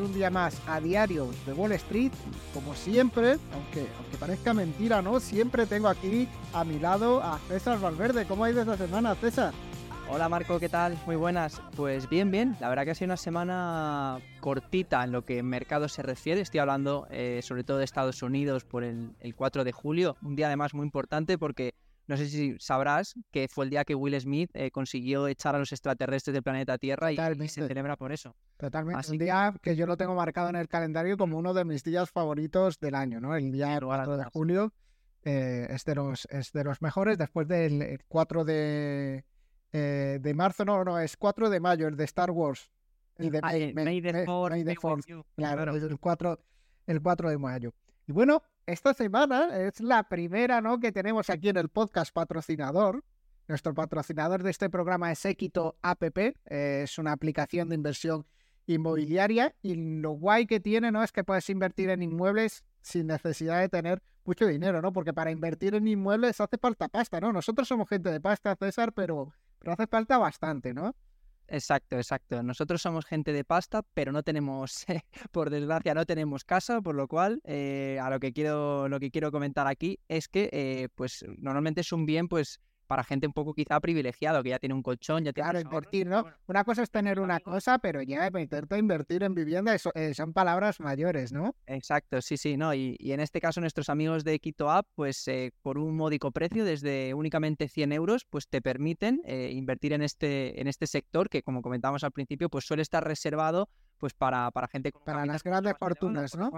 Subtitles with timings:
[0.00, 2.12] un día más a Diario de Wall Street.
[2.52, 5.20] Como siempre, aunque, aunque parezca mentira, ¿no?
[5.20, 8.26] Siempre tengo aquí a mi lado a César Valverde.
[8.26, 9.52] ¿Cómo ha ido esta semana, César?
[10.10, 10.98] Hola Marco, ¿qué tal?
[11.06, 11.62] Muy buenas.
[11.76, 12.56] Pues bien, bien.
[12.60, 16.42] La verdad que ha sido una semana cortita en lo que mercado se refiere.
[16.42, 20.16] Estoy hablando eh, sobre todo de Estados Unidos por el, el 4 de julio.
[20.22, 21.74] Un día además muy importante porque
[22.06, 25.58] no sé si sabrás que fue el día que Will Smith eh, consiguió echar a
[25.58, 27.16] los extraterrestres del planeta Tierra y,
[27.48, 28.34] se celebra por eso.
[28.56, 29.10] Totalmente.
[29.10, 32.10] un día que yo lo tengo marcado en el calendario como uno de mis días
[32.10, 33.34] favoritos del año, ¿no?
[33.34, 34.72] El día 4 de julio
[35.24, 37.16] eh, es, de los, es de los mejores.
[37.16, 39.24] Después del 4 de,
[39.72, 42.70] eh, de marzo, no, no, es 4 de mayo, el de Star Wars.
[43.16, 44.24] El de May, the
[45.36, 46.38] Claro, el 4,
[46.86, 47.72] el 4 de mayo.
[48.06, 50.78] Y bueno, esta semana es la primera ¿no?
[50.78, 53.02] que tenemos aquí en el podcast patrocinador.
[53.48, 56.02] Nuestro patrocinador de este programa es Equito App,
[56.46, 58.26] es una aplicación de inversión
[58.66, 63.60] inmobiliaria y lo guay que tiene no es que puedes invertir en inmuebles sin necesidad
[63.60, 64.92] de tener mucho dinero, ¿no?
[64.92, 67.32] Porque para invertir en inmuebles hace falta pasta, ¿no?
[67.32, 70.94] Nosotros somos gente de pasta, César, pero, pero hace falta bastante, ¿no?
[71.48, 72.42] Exacto, exacto.
[72.42, 74.86] Nosotros somos gente de pasta, pero no tenemos,
[75.30, 79.10] por desgracia, no tenemos casa, por lo cual eh, a lo que quiero, lo que
[79.10, 83.32] quiero comentar aquí es que, eh, pues, normalmente es un bien, pues, para gente un
[83.32, 85.50] poco quizá privilegiado, que ya tiene un colchón, ya tiene...
[85.50, 86.24] Claro, invertir, ¿no?
[86.46, 90.14] una cosa es tener una cosa, pero ya meterte a invertir en vivienda eso, eh,
[90.14, 91.54] son palabras mayores, ¿no?
[91.66, 92.74] Exacto, sí, sí, ¿no?
[92.74, 96.64] Y, en este caso nuestros amigos de Quito App, pues eh, por un módico precio,
[96.64, 101.42] desde únicamente 100 euros, pues te permiten eh, invertir en este, en este sector que,
[101.42, 105.02] como comentábamos al principio, pues suele estar reservado pues para, para gente con...
[105.04, 106.50] Para las grandes fortunas, ¿no?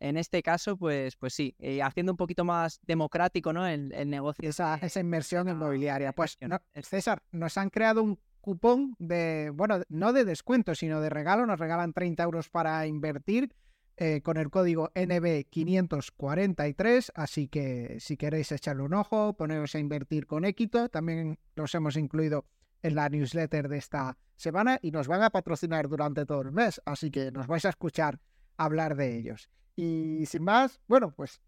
[0.00, 3.66] En este caso, pues, pues sí, eh, haciendo un poquito más democrático ¿no?
[3.66, 4.48] el, negocio.
[4.48, 6.12] Esa, esa inversión inmobiliaria.
[6.12, 6.38] Pues,
[6.82, 11.46] César, nos han creado un cupón de, bueno, no de descuento, sino de regalo.
[11.46, 13.54] Nos regalan 30 euros para invertir
[13.98, 17.10] eh, con el código NB543.
[17.14, 20.88] Así que si queréis echarle un ojo, poneros a invertir con Equito.
[20.88, 22.46] También los hemos incluido
[22.82, 26.80] en la newsletter de esta semana y nos van a patrocinar durante todo el mes.
[26.86, 28.18] Así que nos vais a escuchar
[28.56, 29.50] hablar de ellos.
[29.76, 31.40] Y sin más, bueno, pues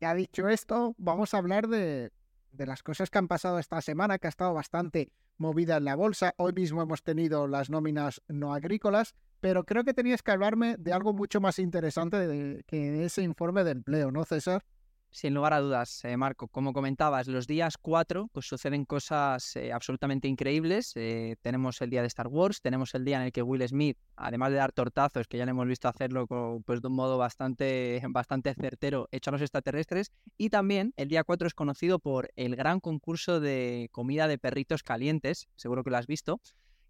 [0.00, 2.12] ya dicho esto, vamos a hablar de,
[2.52, 5.96] de las cosas que han pasado esta semana, que ha estado bastante movida en la
[5.96, 6.34] bolsa.
[6.36, 10.92] Hoy mismo hemos tenido las nóminas no agrícolas, pero creo que tenías que hablarme de
[10.92, 14.64] algo mucho más interesante de, que ese informe de empleo, ¿no, César?
[15.10, 16.48] Sin lugar a dudas, eh, Marco.
[16.48, 20.92] Como comentabas, los días 4 pues, suceden cosas eh, absolutamente increíbles.
[20.96, 23.96] Eh, tenemos el día de Star Wars, tenemos el día en el que Will Smith,
[24.16, 26.26] además de dar tortazos, que ya le hemos visto hacerlo
[26.64, 30.12] pues, de un modo bastante, bastante certero, echa a los extraterrestres.
[30.36, 34.82] Y también el día 4 es conocido por el gran concurso de comida de perritos
[34.82, 36.40] calientes, seguro que lo has visto.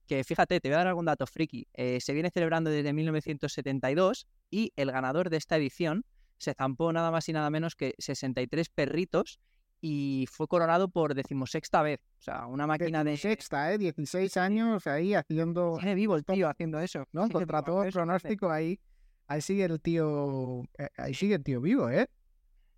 [0.09, 1.69] Que fíjate, te voy a dar algún dato friki.
[1.75, 6.05] se viene celebrando desde 1972 y el ganador de esta edición
[6.39, 9.39] se zampó nada más y nada menos que 63 perritos
[9.81, 12.01] y fue coronado por decimosexta vez.
[12.19, 13.17] O sea, una máquina de.
[13.17, 13.79] Sexta, ¿eh?
[13.79, 15.79] 16 años ahí haciendo.
[15.95, 17.05] Vivo el tío haciendo eso.
[17.13, 17.29] ¿No?
[17.29, 18.79] Contra todo el pronóstico ahí.
[19.27, 20.63] Ahí sigue el tío.
[20.79, 22.09] Eh, ahí sigue el tío vivo, ¿eh?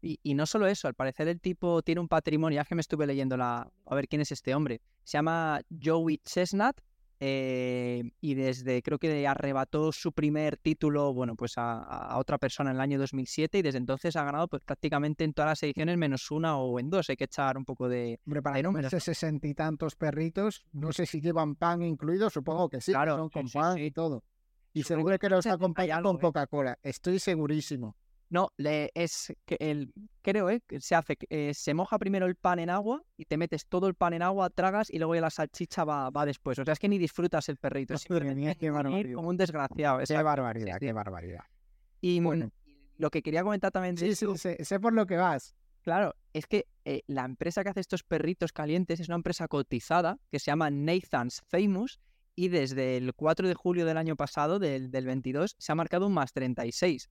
[0.02, 2.80] Y, y, no solo eso, al parecer el tipo tiene un patrimonio, ya que me
[2.80, 4.80] estuve leyendo la, a ver quién es este hombre.
[5.04, 6.80] Se llama Joey Chestnut
[7.22, 12.76] eh, y desde creo que arrebató su primer título, bueno, pues a, otra persona en
[12.76, 16.30] el año 2007 y desde entonces ha ganado pues prácticamente en todas las ediciones menos
[16.30, 17.10] una o en dos.
[17.10, 18.90] Hay que echar un poco de, Hombre, para números.
[18.90, 23.28] sesenta y tantos perritos, no sé si llevan pan incluido, supongo que sí, claro, son
[23.28, 24.24] con pan y todo.
[24.72, 26.20] Y seguro que los acompañan con ¿eh?
[26.20, 27.96] Coca-Cola, estoy segurísimo.
[28.30, 29.92] No, le, es que el,
[30.22, 30.62] creo, ¿eh?
[30.64, 33.88] Que se hace, eh, se moja primero el pan en agua y te metes todo
[33.88, 36.56] el pan en agua, tragas y luego ya la salchicha va, va después.
[36.60, 37.94] O sea, es que ni disfrutas el perrito.
[38.00, 40.00] Es como un desgraciado.
[40.06, 41.44] Qué barbaridad, qué barbaridad.
[42.00, 42.50] Y bueno,
[42.98, 45.56] lo que quería comentar también sí, sí, sé, por lo que vas.
[45.82, 50.18] Claro, es que eh, la empresa que hace estos perritos calientes es una empresa cotizada
[50.30, 51.98] que se llama Nathan's Famous
[52.36, 56.06] y desde el 4 de julio del año pasado, del, del 22, se ha marcado
[56.06, 57.10] un más 36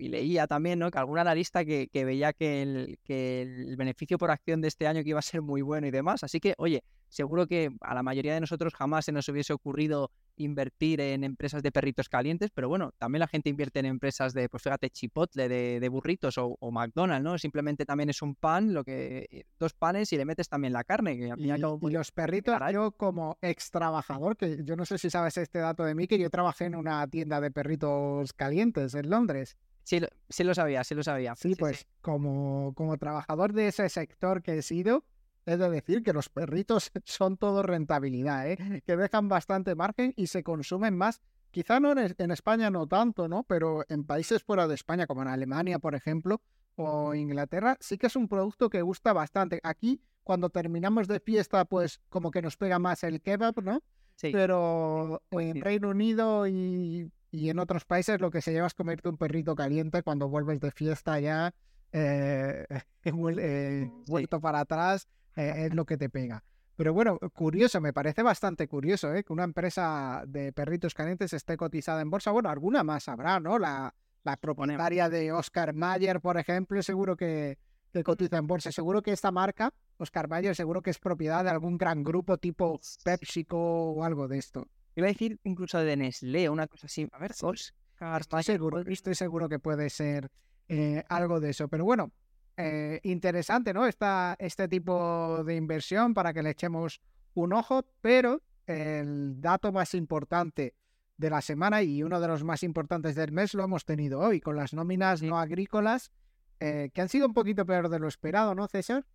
[0.00, 0.90] y leía también ¿no?
[0.90, 4.86] que alguna analista que, que veía que el, que el beneficio por acción de este
[4.86, 6.24] año que iba a ser muy bueno y demás.
[6.24, 10.10] Así que, oye, seguro que a la mayoría de nosotros jamás se nos hubiese ocurrido
[10.36, 14.48] invertir en empresas de perritos calientes, pero bueno, también la gente invierte en empresas de,
[14.48, 17.36] pues fíjate, chipotle, de, de burritos o, McDonald's, ¿no?
[17.36, 20.84] Simplemente también es un pan, lo que eh, dos panes y le metes también la
[20.84, 21.18] carne.
[21.18, 25.58] Que y, los perritos, yo como ex trabajador, que yo no sé si sabes este
[25.58, 29.58] dato de mí, que yo trabajé en una tienda de perritos calientes en Londres.
[29.90, 31.34] Sí, sí lo sabía, sí lo sabía.
[31.34, 35.04] Sí, pues Como, como trabajador de ese sector que he sido,
[35.46, 38.82] es de decir que los perritos son todo rentabilidad, ¿eh?
[38.86, 41.20] que dejan bastante margen y se consumen más
[41.50, 43.42] quizá no en, España no tanto, ¿no?
[43.42, 46.40] Pero en países fuera de España, como en Alemania, por ejemplo,
[46.76, 49.58] o Inglaterra, sí que es un producto que gusta bastante.
[49.64, 53.82] Aquí, cuando terminamos de fiesta, pues como que nos pega más el kebab, ¿no?
[54.14, 54.30] Sí.
[54.30, 59.16] Pero en Reino Unido y, en otros países lo que se lleva es comerte un
[59.16, 61.54] perrito caliente cuando vuelves de fiesta ya
[61.92, 62.66] eh,
[63.04, 66.44] eh, vuelto para atrás, eh, es lo que te pega.
[66.76, 69.22] Pero bueno, curioso, me parece bastante curioso ¿eh?
[69.22, 72.30] que una empresa de perritos calientes esté cotizada en bolsa.
[72.30, 73.58] Bueno, alguna más habrá, ¿no?
[73.58, 73.94] La,
[74.24, 77.58] la propietaria de Oscar Mayer, por ejemplo, seguro que,
[77.92, 78.72] que cotiza en bolsa.
[78.72, 82.80] Seguro que esta marca, Oscar Mayer, seguro que es propiedad de algún gran grupo tipo
[83.04, 83.58] PepsiCo
[83.92, 84.66] o algo de esto.
[85.00, 87.08] Iba a decir incluso de Nestlé, una cosa así.
[87.12, 90.30] A ver, Oscar estoy seguro, estoy seguro que puede ser
[90.68, 91.68] eh, algo de eso.
[91.68, 92.12] Pero bueno,
[92.58, 93.86] eh, interesante, ¿no?
[93.86, 97.00] Esta, este tipo de inversión para que le echemos
[97.32, 100.74] un ojo, pero el dato más importante
[101.16, 104.38] de la semana y uno de los más importantes del mes lo hemos tenido hoy
[104.38, 106.12] con las nóminas no agrícolas
[106.60, 109.06] eh, que han sido un poquito peor de lo esperado, ¿no, César?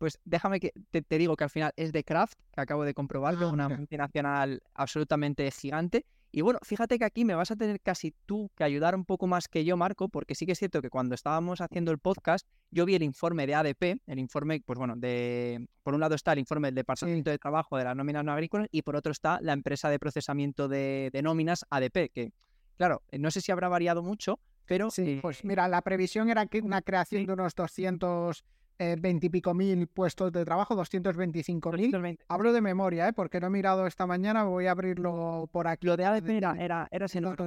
[0.00, 3.36] Pues déjame que te, digo que al final es de Kraft, que acabo de comprobar,
[3.38, 6.06] ah, una multinacional absolutamente gigante.
[6.32, 9.26] Y bueno, fíjate que aquí me vas a tener casi tú que ayudar un poco
[9.26, 12.46] más que yo, Marco, porque sí que es cierto que cuando estábamos haciendo el podcast,
[12.70, 16.32] yo vi el informe de ADP, el informe, pues bueno, de por un lado está
[16.32, 19.38] el informe del Departamento de Trabajo de las nóminas no agrícolas y por otro está
[19.42, 22.32] la empresa de procesamiento de, nóminas ADP, que
[22.78, 24.90] claro, eh, no sé si habrá variado mucho, pero...
[24.90, 28.46] Sí, pues eh, mira, la previsión era que una creación de unos 200
[28.80, 32.18] eh, veintipico mil puestos de trabajo, 225 mil.
[32.28, 33.12] Hablo de memoria, ¿eh?
[33.12, 35.86] porque no he mirado esta mañana, voy a abrirlo por aquí.
[35.86, 37.46] Lo de ADP era, era, era ese número.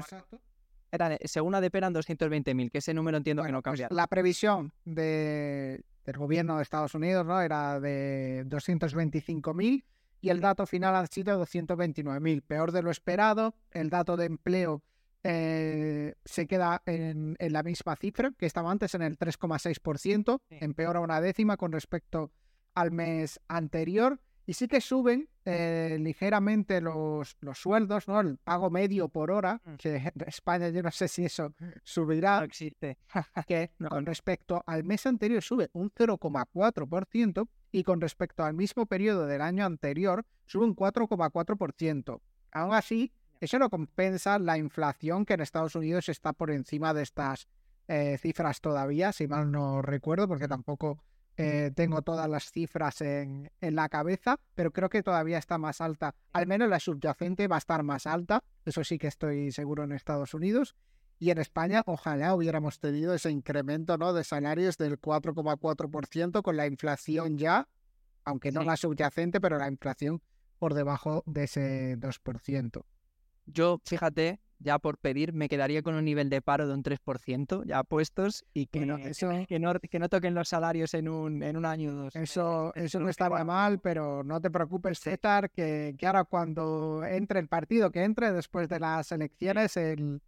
[0.91, 3.88] Era, según ADP eran 220 mil, que ese número entiendo que no pues cambia.
[3.89, 7.41] la previsión de, del gobierno de Estados Unidos ¿no?
[7.41, 9.83] era de 225 mil
[10.21, 13.56] y el dato final ha sido 229 mil, peor de lo esperado.
[13.71, 14.83] El dato de empleo
[15.24, 21.22] eh, se queda en, la misma cifra que estaba antes, en el 3,6%, empeora una
[21.22, 22.31] décima con respecto
[22.74, 24.20] al mes anterior.
[24.46, 28.20] Y sí que suben eh, ligeramente los, los sueldos, ¿no?
[28.20, 29.75] El pago medio por hora, mm.
[29.75, 31.54] que en España yo no sé si eso
[31.86, 32.40] subirá.
[32.40, 32.98] No existe.
[33.48, 39.28] que con respecto al mes anterior sube un 0,4% y con respecto al mismo periodo
[39.28, 42.20] del año anterior sube un 4,4%.
[42.52, 47.04] Aún así, eso no compensa la inflación que en Estados Unidos está por encima de
[47.04, 47.48] estas
[47.90, 51.04] eh, cifras todavía, si mal no recuerdo, porque tampoco
[51.36, 56.16] eh, tengo todas las cifras en, la cabeza, pero creo que todavía está más alta.
[56.31, 59.92] Al menos la subyacente va a estar más alta, eso sí que estoy seguro en
[59.92, 60.75] Estados Unidos.
[61.19, 64.13] Y en España, ojalá hubiéramos tenido ese incremento ¿no?
[64.13, 67.68] de salarios del 4,4% con la inflación ya,
[68.24, 70.22] aunque no la subyacente, pero la inflación
[70.60, 72.84] por debajo de ese 2%.
[73.45, 77.66] Yo, fíjate, ya por pedir, me quedaría con un nivel de paro de un 3%,
[77.66, 81.44] ya puestos, y que, no, eso, que, no, que no toquen los salarios en un,
[81.44, 82.16] en un año o dos.
[82.16, 87.40] Eso, eso no estaba mal, pero no te preocupes, César, que, que, ahora cuando entre
[87.40, 90.22] el partido, que entre después de las elecciones, el,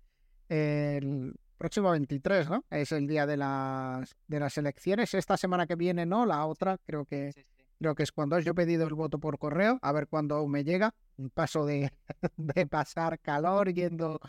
[0.50, 2.66] el próximo 23, ¿no?
[2.70, 5.14] Es el día de las, de las elecciones.
[5.14, 6.26] Esta semana que viene, ¿no?
[6.26, 7.32] La otra, creo que...
[7.80, 10.64] Creo que es cuando yo he pedido el voto por correo, a ver cuándo me
[10.64, 10.94] llega.
[11.18, 11.92] Un paso de,
[12.38, 14.20] de pasar calor yendo,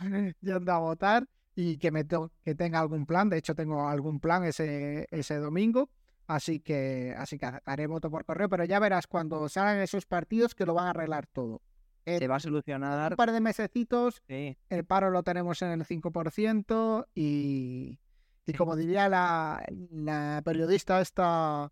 [0.41, 2.05] yendo a votar y que, me
[2.43, 3.29] que tenga algún plan.
[3.29, 5.89] De hecho, tengo algún plan ese, ese domingo.
[6.27, 10.53] Así que, así que haré voto por correo, pero ya verás cuando salgan esos partidos
[10.53, 11.61] que lo van a arreglar todo.
[12.05, 13.13] Se va a solucionar.
[13.13, 17.99] Un par de mesecitos, el paro lo tenemos en el 5% y,
[18.45, 21.71] y como diría la, la periodista esta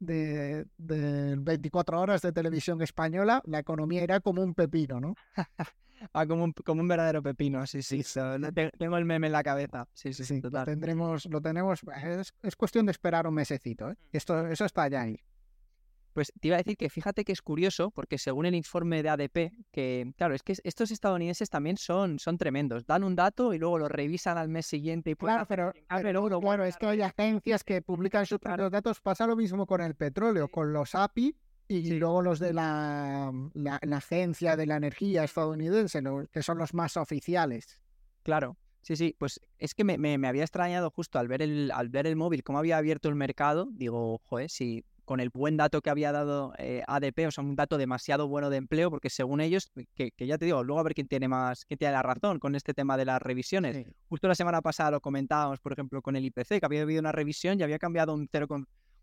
[0.00, 5.14] de, 24 horas de televisión española, la economía irá como un pepino, ¿no?
[6.12, 8.02] ah, como un, como un verdadero pepino, sí, sí.
[8.78, 9.86] tengo el meme en la cabeza.
[9.92, 10.40] Sí, sí, sí.
[10.40, 11.80] Lo tendremos, lo tenemos.
[12.02, 13.94] Es, es, cuestión de esperar un mesecito, ¿eh?
[13.94, 14.16] Mm.
[14.16, 15.20] Esto, eso está ya ahí.
[16.12, 19.08] Pues te iba a decir que fíjate que es curioso, porque según el informe de
[19.10, 22.84] ADP, que claro, es que estos estadounidenses también son, son tremendos.
[22.86, 25.10] Dan un dato y luego lo revisan al mes siguiente.
[25.10, 25.72] Y claro, pero,
[26.40, 29.00] bueno, es que hay agencias que publican sus datos.
[29.00, 31.36] Pasa lo mismo con el petróleo, con los API
[31.68, 36.02] y luego los de la, la, Agencia de la Energía estadounidense,
[36.32, 37.80] que son los más oficiales.
[38.24, 38.56] Claro.
[38.82, 41.90] Sí, sí, pues es que me, me, me, había extrañado justo al ver el, al
[41.90, 43.68] ver el móvil cómo había abierto el mercado.
[43.72, 47.56] Digo, joder, si con el buen dato que había dado eh, ADP, o sea, un
[47.56, 50.94] dato demasiado bueno de empleo, porque según ellos, que, ya te digo, luego a ver
[50.94, 53.88] quién tiene más, quién tiene la razón con este tema de las revisiones.
[54.08, 57.10] Justo la semana pasada lo comentábamos, por ejemplo, con el IPC, que había habido una
[57.10, 58.46] revisión y había cambiado un 0,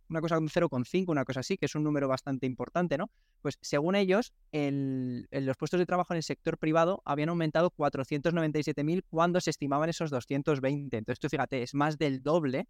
[0.08, 3.10] una cosa con 0,5, una cosa así, que es un número bastante importante, ¿no?
[3.42, 9.04] Pues según ellos, el, los puestos de trabajo en el sector privado habían aumentado 497.000
[9.10, 10.96] cuando se estimaban esos 220.
[10.96, 12.66] Entonces, tú fíjate, es más del doble.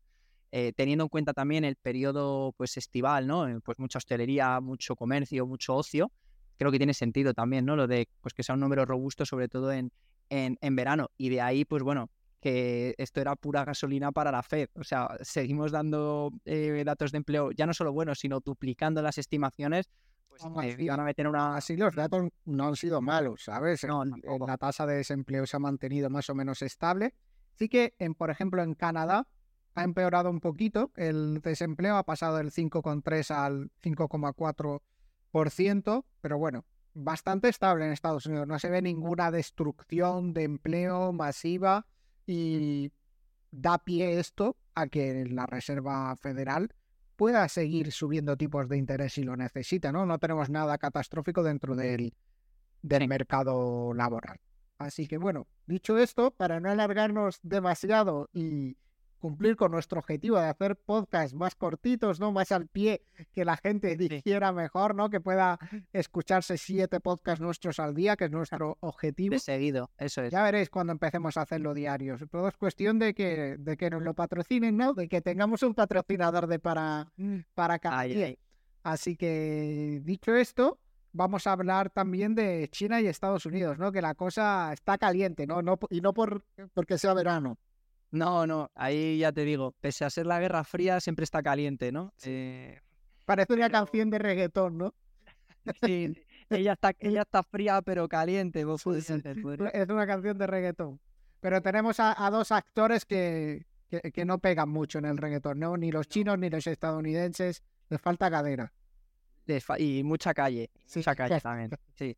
[0.51, 3.47] Eh, teniendo en cuenta también el periodo pues estival, ¿no?
[3.47, 6.11] Eh, pues mucha hostelería, mucho comercio, mucho ocio,
[6.57, 7.75] creo que tiene sentido también, ¿no?
[7.75, 9.91] Lo de pues que sea un número robusto, sobre todo en,
[10.29, 11.09] en, en verano.
[11.17, 14.69] Y de ahí, pues bueno, que esto era pura gasolina para la Fed.
[14.75, 19.17] O sea, seguimos dando eh, datos de empleo ya no solo buenos, sino duplicando las
[19.17, 19.89] estimaciones.
[20.29, 20.43] Pues
[20.79, 21.57] eh, a meter una...
[21.57, 23.83] Así los datos no han sido malos, ¿sabes?
[23.83, 27.15] No, la tasa de desempleo se ha mantenido más o menos estable.
[27.55, 29.27] Sí que, en, por ejemplo, en Canadá
[29.77, 30.91] ha empeorado un poquito.
[30.95, 36.65] El desempleo ha pasado del 5,3 al 5,4%, pero bueno,
[36.95, 38.47] bastante estable en Estados Unidos.
[38.47, 41.85] No se ve ninguna destrucción de empleo masiva
[42.25, 42.91] y
[43.51, 46.73] da pie esto a que la Reserva Federal
[47.15, 50.07] pueda seguir subiendo tipos de interés si lo necesita, ¿no?
[50.07, 52.15] No tenemos nada catastrófico dentro del,
[52.81, 54.39] del mercado laboral.
[54.79, 58.75] Así que bueno, dicho esto, para no alargarnos demasiado y
[59.27, 62.31] cumplir con nuestro objetivo de hacer podcasts más cortitos, ¿no?
[62.31, 63.01] Más al pie,
[63.33, 65.09] que la gente dijera mejor, ¿no?
[65.09, 65.59] Que pueda
[65.91, 69.33] escucharse siete podcasts nuestros al día, que es nuestro objetivo.
[69.33, 70.31] De seguido, eso es.
[70.31, 72.23] Ya veréis cuando empecemos a hacerlo diarios.
[72.31, 74.93] Todo es cuestión de que, de que nos lo patrocinen, ¿no?
[74.93, 77.11] De que tengamos un patrocinador de para,
[77.53, 78.33] para cada día.
[78.83, 80.79] Así que, dicho esto,
[81.11, 83.91] vamos a hablar también de China y Estados Unidos, ¿no?
[83.91, 85.61] Que la cosa está caliente, ¿no?
[85.61, 87.57] no y no por, porque sea verano.
[88.11, 91.91] No, no, ahí ya te digo, pese a ser la Guerra Fría, siempre está caliente,
[91.91, 92.13] ¿no?
[92.23, 92.79] Eh,
[93.25, 94.93] Parece una canción de reggaetón, ¿no?
[95.83, 96.13] Sí,
[96.49, 99.09] ella está, ella está fría pero caliente, vos Es
[99.89, 100.99] una canción de reggaetón.
[101.41, 105.77] Pero tenemos a, dos actores que, que, no pegan mucho en el reggaetón, ¿no?
[105.77, 107.63] Ni los chinos ni los estadounidenses.
[107.89, 108.73] Les falta cadera.
[109.77, 110.71] y mucha calle.
[110.95, 111.71] Mucha calle también.
[111.95, 112.17] Sí.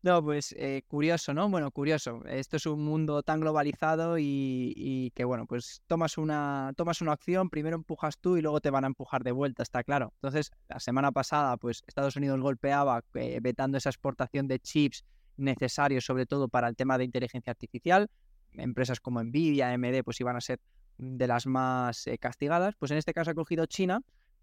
[0.00, 1.48] No, pues eh, curioso, ¿no?
[1.48, 2.22] Bueno, curioso.
[2.26, 7.50] Esto es un mundo tan globalizado y, que, bueno, pues tomas una, tomas una acción,
[7.50, 10.12] primero empujas tú y luego te van a empujar de vuelta, está claro.
[10.16, 15.04] Entonces, la semana pasada, pues Estados Unidos golpeaba eh, vetando esa exportación de chips
[15.36, 18.08] necesarios, sobre todo para el tema de inteligencia artificial.
[18.52, 20.60] Empresas como Nvidia, AMD, pues iban a ser
[20.96, 22.76] de las más eh, castigadas.
[22.78, 24.00] Pues en este caso ha cogido China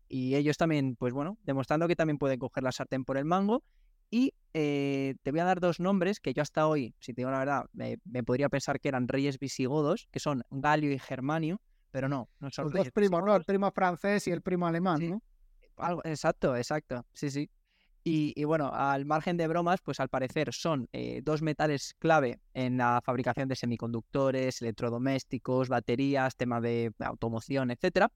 [0.09, 3.63] y ellos también, pues bueno, demostrando que también pueden coger la sartén por el mango
[4.15, 7.31] y eh, te voy a dar dos nombres que yo hasta hoy, si te digo
[7.31, 11.59] la verdad, me, podría pensar que eran reyes visigodos, que son Galio y Germanio,
[11.91, 13.35] pero no, no son Los dos primos, ¿no?
[13.35, 15.21] El primo francés y el primo alemán, ¿no?
[15.75, 17.49] Algo, exacto, exacto, sí, sí.
[18.05, 22.77] Y, bueno, al margen de bromas, pues al parecer son eh, dos metales clave en
[22.77, 28.11] la fabricación de semiconductores, electrodomésticos, baterías, tema de automoción, etcétera.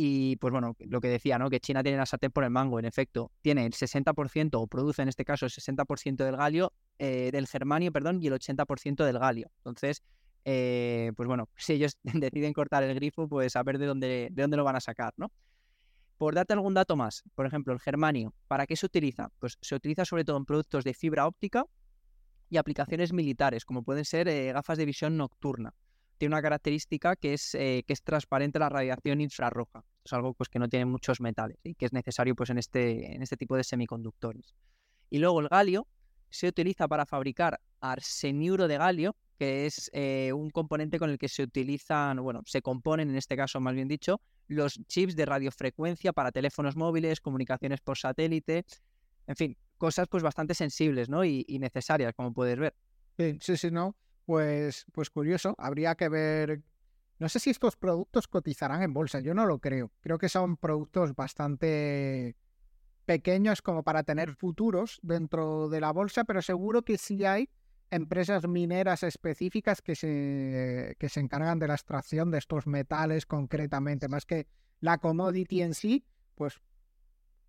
[0.00, 1.50] Y pues bueno, lo que decía, ¿no?
[1.50, 5.02] Que China tiene la sartén por el mango, en efecto, tiene el 60% o produce
[5.02, 9.18] en este caso el 60% del galio, eh, del germanio, perdón, y el 80% del
[9.18, 9.50] galio.
[9.56, 10.04] Entonces,
[10.44, 14.40] eh, pues bueno, si ellos deciden cortar el grifo, pues a ver de dónde, de
[14.40, 15.32] dónde lo van a sacar, ¿no?
[16.16, 19.32] Por darte algún dato más, por ejemplo, el germanio, ¿para qué se utiliza?
[19.40, 21.64] Pues se utiliza sobre todo en productos de fibra óptica
[22.48, 25.74] y aplicaciones militares, como pueden ser eh, gafas de visión nocturna
[26.18, 29.84] tiene una característica que es, eh, que es transparente la radiación infrarroja.
[30.04, 33.14] Es algo pues, que no tiene muchos metales y que es necesario pues, en, este,
[33.14, 34.54] en este tipo de semiconductores.
[35.10, 35.86] Y luego el galio
[36.28, 41.28] se utiliza para fabricar arseniuro de galio, que es eh, un componente con el que
[41.28, 46.12] se utilizan, bueno, se componen, en este caso más bien dicho, los chips de radiofrecuencia
[46.12, 48.64] para teléfonos móviles, comunicaciones por satélite,
[49.26, 51.24] en fin, cosas pues bastante sensibles, ¿no?
[51.24, 52.74] Y, y necesarias, como puedes ver.
[53.16, 53.94] Sí, sí, sí, no.
[54.28, 56.60] Pues, pues curioso, habría que ver.
[57.18, 59.90] No sé si estos productos cotizarán en bolsa, yo no lo creo.
[60.02, 62.36] Creo que son productos bastante
[63.06, 67.48] pequeños como para tener futuros dentro de la bolsa, pero seguro que sí hay
[67.90, 74.08] empresas mineras específicas que se, que se encargan de la extracción de estos metales concretamente,
[74.08, 74.46] más que
[74.80, 76.04] la commodity en sí,
[76.34, 76.60] pues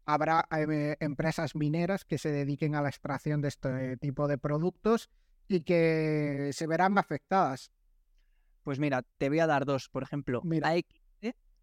[0.05, 5.09] habrá eh, empresas mineras que se dediquen a la extracción de este tipo de productos
[5.49, 7.71] y que se verán afectadas.
[8.63, 9.89] Pues mira, te voy a dar dos.
[9.89, 10.69] Por ejemplo, mira.
[10.69, 10.99] AXT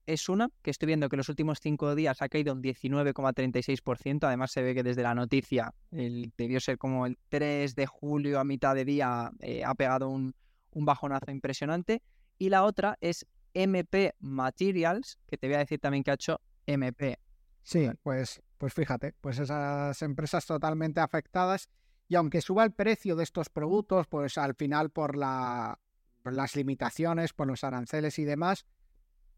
[0.07, 4.25] es una que estoy viendo que los últimos cinco días ha caído un 19,36%.
[4.25, 8.39] Además, se ve que desde la noticia, el, debió ser como el 3 de julio
[8.39, 10.35] a mitad de día, eh, ha pegado un,
[10.73, 12.03] un bajonazo impresionante.
[12.39, 16.41] Y la otra es MP Materials, que te voy a decir también que ha hecho
[16.67, 17.19] MP.
[17.63, 21.69] Sí, pues, pues fíjate, pues esas empresas totalmente afectadas
[22.09, 25.79] y aunque suba el precio de estos productos, pues al final por, la,
[26.25, 28.67] las limitaciones, por los aranceles y demás,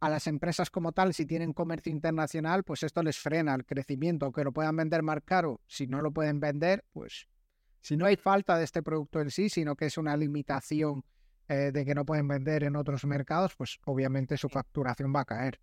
[0.00, 4.30] a las empresas como tal, si tienen comercio internacional, pues esto les frena el crecimiento,
[4.32, 7.26] que lo puedan vender más caro, si no lo pueden vender, pues
[7.80, 11.04] si no hay falta de este producto en sí, sino que es una limitación
[11.48, 15.24] eh, de que no pueden vender en otros mercados, pues obviamente su facturación va a
[15.24, 15.60] caer.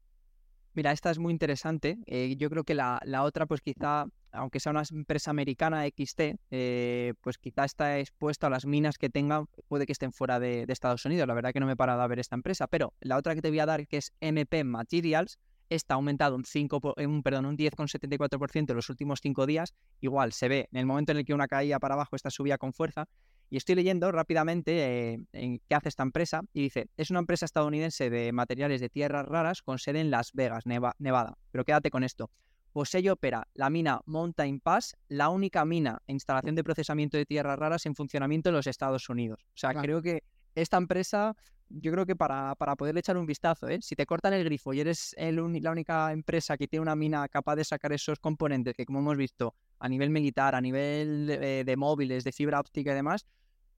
[0.76, 1.98] Mira, esta es muy interesante.
[2.06, 7.14] Eh, yo creo que la, otra, pues quizá, aunque sea una empresa americana XT, eh,
[7.22, 11.06] pues quizá está expuesta a las minas que tengan, puede que estén fuera de, Estados
[11.06, 11.30] Unidos.
[11.30, 12.68] La verdad que no me he parado a ver esta empresa.
[12.68, 15.40] Pero la otra que te voy a dar, que es MP Materials,
[15.70, 19.74] está aumentado un 5, un, perdón, un 10,74% en los últimos cinco días.
[20.02, 22.58] Igual se ve en el momento en el que una caía para abajo, esta subía
[22.58, 23.08] con fuerza.
[23.50, 27.46] Y estoy leyendo rápidamente eh, en qué hace esta empresa y dice, es una empresa
[27.46, 31.38] estadounidense de materiales de tierras raras con sede en Las Vegas, Nevada.
[31.52, 32.32] Pero quédate con esto.
[32.72, 37.26] Posee y opera la mina Mountain Pass, la única mina e instalación de procesamiento de
[37.26, 39.40] tierras raras en funcionamiento en los Estados Unidos.
[39.46, 40.24] O sea, creo que
[40.56, 41.38] esta empresa,
[41.70, 43.80] yo creo que para, para poderle echar un vistazo, ¿eh?
[43.82, 47.56] si te cortan el grifo y eres la única empresa que tiene una mina capaz
[47.56, 51.78] de sacar esos componentes que, como hemos visto, a nivel militar, a nivel de, de
[51.78, 53.26] móviles, de fibra óptica y demás,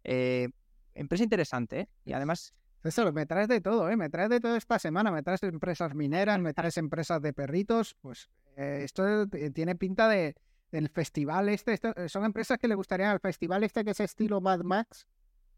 [0.04, 0.50] eh,
[0.94, 1.90] empresa interesante, ¿eh?
[2.06, 2.54] Y además...
[2.84, 3.98] Eso, me traes de todo, ¿eh?
[3.98, 7.96] Me traes de todo esta semana, me traes empresas mineras, me traes empresas de perritos,
[8.02, 10.36] pues eh, esto tiene pinta de
[10.72, 14.62] del festival este, son empresas que le gustarían al festival este que es estilo Mad
[14.62, 15.08] Max.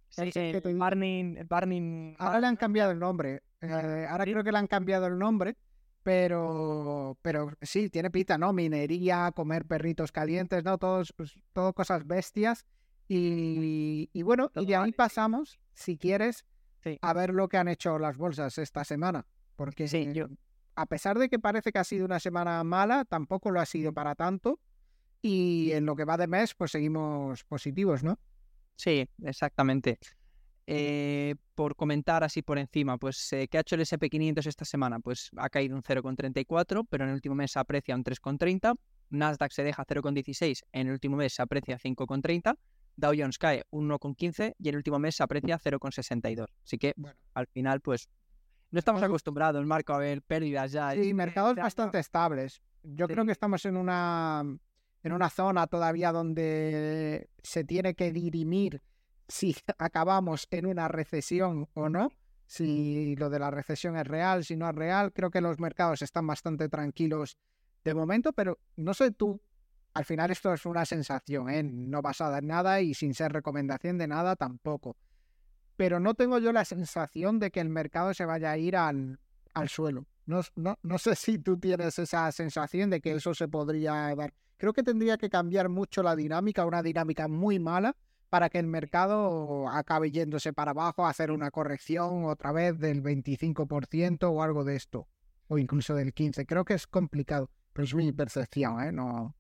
[0.09, 0.31] Sí,
[0.75, 2.15] Barning, Barning...
[2.17, 5.55] Ahora le han cambiado el nombre, ahora creo que le han cambiado el nombre,
[6.03, 8.53] pero, pero sí, tiene pinta, ¿no?
[8.53, 10.77] Minería, comer perritos calientes, ¿no?
[10.77, 12.65] Todos, pues, todo cosas bestias.
[13.07, 16.45] Y, bueno, y de ahí pasamos, si quieres,
[17.01, 19.25] a ver lo que han hecho las bolsas esta semana.
[19.55, 20.27] Porque sí, yo...
[20.75, 23.93] a pesar de que parece que ha sido una semana mala, tampoco lo ha sido
[23.93, 24.59] para tanto.
[25.21, 28.19] Y en lo que va de mes, pues seguimos positivos, ¿no?
[28.77, 29.99] Sí, exactamente.
[30.71, 34.99] Eh, por comentar así por encima, pues eh, ¿qué ha hecho el SP500 esta semana?
[34.99, 38.75] Pues ha caído un 0,34, pero en el último mes se aprecia un 3,30.
[39.09, 42.55] Nasdaq se deja 0,16, en el último mes se aprecia 5,30.
[42.97, 46.45] Dow Jones cae 1,15 y el último mes se aprecia 0,62.
[46.63, 46.93] Así que
[47.33, 48.07] al final, pues
[48.69, 50.91] no estamos acostumbrados, Marco, a ver pérdidas ya.
[50.91, 52.61] Sí, mercados bastante estables.
[52.83, 54.43] Yo creo que estamos en una,
[55.01, 58.83] en una zona todavía donde se tiene que dirimir
[59.29, 62.11] si acabamos en una recesión o no.
[62.45, 65.13] Si lo de la recesión es real, si no es real.
[65.13, 67.37] Creo que los mercados están bastante tranquilos
[67.83, 69.39] de momento, pero no sé tú
[69.93, 71.63] al final esto es una sensación, ¿eh?
[71.63, 74.95] no basada en nada y sin ser recomendación de nada tampoco.
[75.75, 79.19] Pero no tengo yo la sensación de que el mercado se vaya a ir al,
[79.53, 80.05] al suelo.
[80.25, 84.33] No, no, no sé si tú tienes esa sensación de que eso se podría dar.
[84.57, 87.95] Creo que tendría que cambiar mucho la dinámica, una dinámica muy mala,
[88.29, 94.29] para que el mercado acabe yéndose para abajo, hacer una corrección otra vez del 25%
[94.31, 95.07] o algo de esto,
[95.47, 96.45] o incluso del 15%.
[96.45, 98.91] Creo que es complicado, pero es mi percepción, ¿eh?
[98.91, 99.35] No,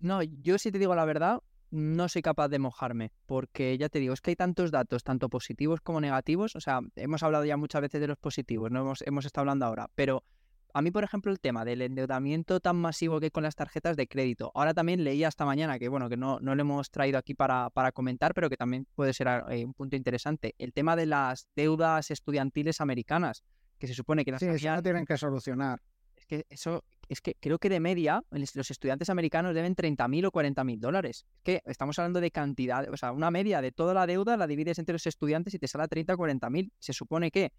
[0.00, 3.98] no, yo si te digo la verdad, no soy capaz de mojarme, porque ya te
[3.98, 7.56] digo, es que hay tantos datos, tanto positivos como negativos, o sea, hemos hablado ya
[7.56, 10.22] muchas veces de los positivos, no hemos, hemos estado hablando ahora, pero
[10.72, 13.96] a mí, por ejemplo, el tema del endeudamiento tan masivo que hay con las tarjetas
[13.96, 17.18] de crédito, ahora también leía esta mañana, que bueno, que no, no lo hemos traído
[17.18, 20.96] aquí para, para comentar, pero que también puede ser eh, un punto interesante, el tema
[20.96, 23.42] de las deudas estudiantiles americanas,
[23.78, 24.46] que se supone que las sí,
[24.82, 25.80] tienen que solucionar.
[26.16, 30.30] Es que eso es que creo que de media los estudiantes americanos deben 30.000 o
[30.30, 31.26] 40.000 dólares.
[31.36, 34.46] Es que estamos hablando de cantidad, o sea, una media de toda la deuda la
[34.46, 36.70] divides entre los estudiantes y te sale a 30 o 40.000.
[36.78, 37.52] Se supone que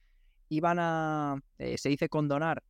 [0.50, 2.64] iban a, eh, se dice condonar,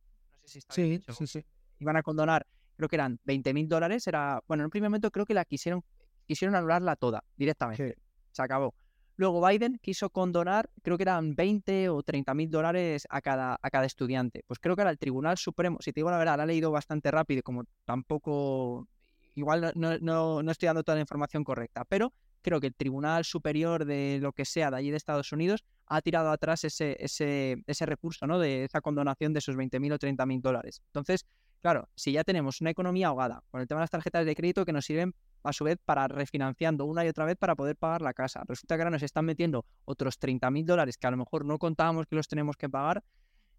[0.50, 1.44] si está sí, sí, sí.
[1.78, 5.24] iban a condonar, creo que eran 20.000 dólares, era, bueno, en un primer momento creo
[5.24, 5.84] que la quisieron,
[6.26, 7.96] quisieron anularla toda directamente.
[8.32, 8.74] Se acabó.
[9.16, 13.70] Luego Biden quiso condonar, creo que eran 20 o 30 mil dólares a cada, a
[13.70, 14.42] cada estudiante.
[14.46, 16.70] Pues creo que ahora el Tribunal Supremo, si te digo la verdad, la ha leído
[16.70, 18.88] bastante rápido, como tampoco,
[19.34, 23.24] igual no, no, no estoy dando toda la información correcta, pero creo que el Tribunal
[23.24, 27.62] Superior de lo que sea de allí de Estados Unidos ha tirado atrás ese, ese,
[27.66, 28.38] ese recurso, ¿no?
[28.38, 30.80] De esa condonación de esos 20 mil o 30 mil dólares.
[30.86, 31.26] Entonces,
[31.60, 34.64] claro, si ya tenemos una economía ahogada con el tema de las tarjetas de crédito
[34.64, 38.02] que nos sirven a su vez para refinanciando una y otra vez para poder pagar
[38.02, 38.44] la casa.
[38.46, 41.58] Resulta que ahora nos están metiendo otros 30 mil dólares que a lo mejor no
[41.58, 43.02] contábamos que los tenemos que pagar.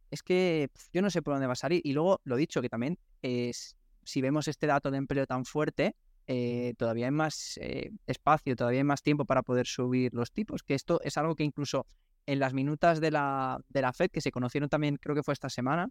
[0.09, 1.81] Es que yo no sé por dónde va a salir.
[1.83, 5.97] Y luego, lo dicho, que también es, si vemos este dato de empleo tan fuerte,
[6.27, 10.63] eh, todavía hay más eh, espacio, todavía hay más tiempo para poder subir los tipos,
[10.63, 11.87] que esto es algo que incluso
[12.25, 15.33] en las minutas de la, de la FED, que se conocieron también, creo que fue
[15.33, 15.89] esta semana,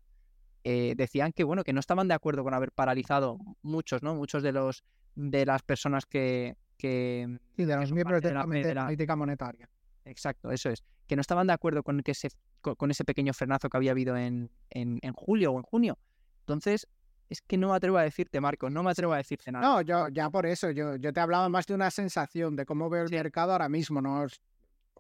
[0.65, 4.15] eh, decían que bueno, que no estaban de acuerdo con haber paralizado muchos, ¿no?
[4.15, 6.57] Muchos de los de las personas que...
[6.77, 9.69] que sí, de los miembros de, la, política monetaria.
[10.05, 10.85] Exacto, eso es.
[11.07, 12.29] Que no estaban de acuerdo con, que ese,
[12.61, 15.99] con ese pequeño frenazo que había habido en, en, en julio o en junio.
[16.41, 16.87] Entonces,
[17.31, 19.67] es que no me atrevo a decirte, Marco, no me atrevo a decirte nada.
[19.67, 22.91] No, yo ya por eso, yo, yo te hablaba más de una sensación de cómo
[22.91, 24.27] veo el mercado ahora mismo, ¿no?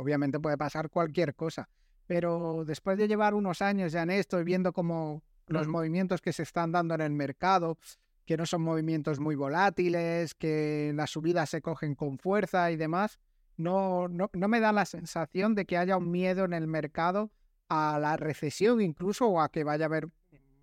[0.00, 1.68] Obviamente puede pasar cualquier cosa,
[2.06, 6.32] pero después de llevar unos años ya en esto y viendo cómo los movimientos que
[6.32, 7.76] se están dando en el mercado,
[8.24, 13.20] que no son movimientos muy volátiles, que las subidas se cogen con fuerza y demás,
[13.58, 17.30] no, no, no me da la sensación de que haya un miedo en el mercado
[17.68, 20.08] a la recesión incluso o a que vaya a haber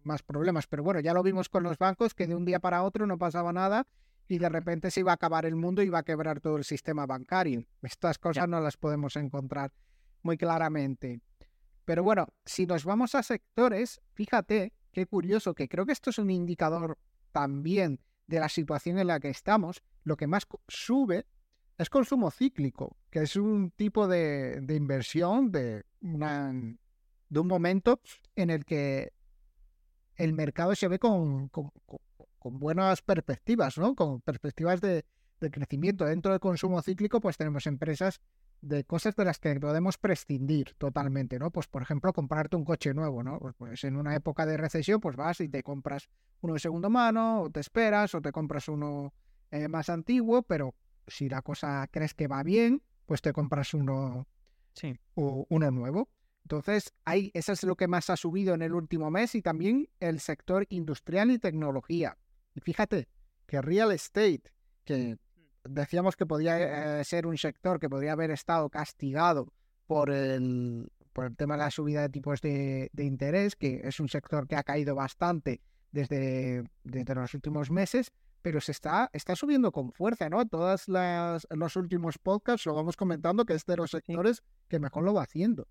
[0.02, 0.66] más problemas.
[0.66, 3.20] Pero bueno, ya lo vimos con los bancos, que de un día para otro no
[3.20, 3.86] pasaba nada
[4.28, 6.64] y de repente se iba a acabar el mundo y iba a quebrar todo el
[6.64, 7.66] sistema bancario.
[7.82, 9.72] Estas cosas no las podemos encontrar
[10.22, 11.22] muy claramente.
[11.86, 16.18] Pero bueno, si nos vamos a sectores, fíjate qué curioso, que creo que esto es
[16.18, 16.98] un indicador
[17.32, 19.82] también de la situación en la que estamos.
[20.04, 21.26] Lo que más sube
[21.78, 26.52] es consumo cíclico, que es un tipo de, de inversión de, una,
[27.30, 28.02] de un momento
[28.36, 29.14] en el que
[30.16, 31.72] el mercado se ve con, con,
[32.44, 33.96] buenas perspectivas, ¿no?
[33.96, 35.06] Con perspectivas de,
[35.40, 36.06] crecimiento.
[36.06, 38.22] Dentro del consumo cíclico, pues tenemos empresas
[38.62, 41.52] de cosas de las que podemos prescindir totalmente, ¿no?
[41.52, 43.38] Pues, por ejemplo, comprarte un coche nuevo, ¿no?
[43.40, 46.10] Pues, pues, en una época de recesión, pues vas y te compras
[46.42, 49.14] uno de segunda mano, o te esperas, o te compras uno
[49.52, 50.74] eh, más antiguo, pero
[51.06, 54.28] si la cosa crees que va bien, pues te compras uno,
[54.74, 55.00] sí.
[55.16, 56.10] uno nuevo.
[56.44, 59.90] Entonces, hay, eso es lo que más ha subido en el último mes y también
[60.00, 62.18] el sector industrial y tecnología.
[62.58, 63.08] Y fíjate
[63.46, 64.42] que real estate,
[64.84, 65.18] que
[65.64, 69.54] decíamos que podía eh, ser un sector que podría haber estado castigado
[69.86, 74.10] por el, por el tema de la subida de tipos de, interés, que es un
[74.10, 79.72] sector que ha caído bastante desde, desde los últimos meses, pero se está, está subiendo
[79.72, 80.44] con fuerza, ¿no?
[80.48, 85.14] Todos los últimos podcasts lo vamos comentando que es de los sectores que mejor lo
[85.14, 85.68] va haciendo.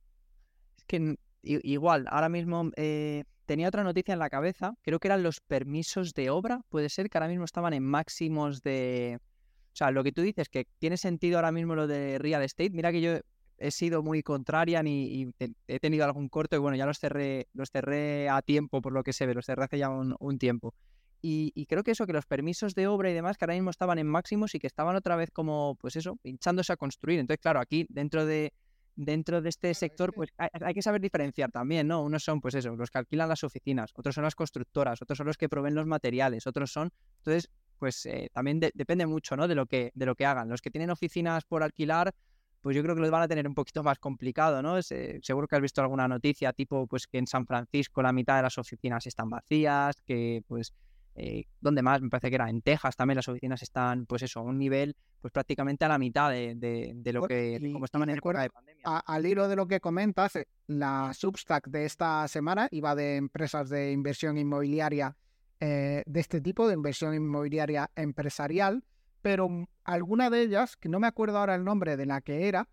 [0.86, 5.40] Que igual, ahora mismo eh, tenía otra noticia en la cabeza, creo que eran los
[5.40, 9.18] permisos de obra, puede ser que ahora mismo estaban en máximos de...
[9.72, 12.70] O sea, lo que tú dices, que tiene sentido ahora mismo lo de real estate,
[12.70, 13.18] mira que yo
[13.58, 15.30] he sido muy contraria y
[15.66, 19.02] he tenido algún corto y bueno, ya los cerré, los cerré a tiempo por lo
[19.02, 20.74] que se ve, los cerré hace ya un, tiempo.
[21.22, 23.70] Y, y, creo que eso, que los permisos de obra y demás, que ahora mismo
[23.70, 27.18] estaban en máximos y que estaban otra vez como, pues eso, hinchándose a construir.
[27.18, 28.52] Entonces, claro, aquí dentro de,
[28.96, 32.02] dentro de este sector, pues hay, que saber diferenciar también, ¿no?
[32.02, 35.26] Unos son, pues eso, los que alquilan las oficinas, otros son las constructoras, otros son
[35.26, 39.46] los que proveen los materiales, otros son, entonces, pues eh, también depende mucho, ¿no?
[39.46, 40.48] De lo que de lo que hagan.
[40.48, 42.14] Los que tienen oficinas por alquilar,
[42.62, 44.78] pues yo creo que los van a tener un poquito más complicado, ¿no?
[44.78, 48.36] Eh, seguro que has visto alguna noticia tipo, pues que en San Francisco la mitad
[48.36, 50.72] de las oficinas están vacías, que pues
[51.16, 54.40] eh, donde más, me parece que era en Texas también las oficinas están, pues eso,
[54.40, 58.18] a un nivel pues prácticamente a la mitad de, de, lo que como estaban en
[58.18, 58.82] época de pandemia.
[58.84, 63.70] al hilo de lo que comentas, eh, la Substack de esta semana iba de empresas
[63.70, 65.16] de inversión inmobiliaria
[65.58, 68.84] eh, de este tipo, de inversión inmobiliaria empresarial,
[69.22, 69.48] pero
[69.84, 72.68] alguna de ellas, que no me acuerdo ahora el nombre de la que era,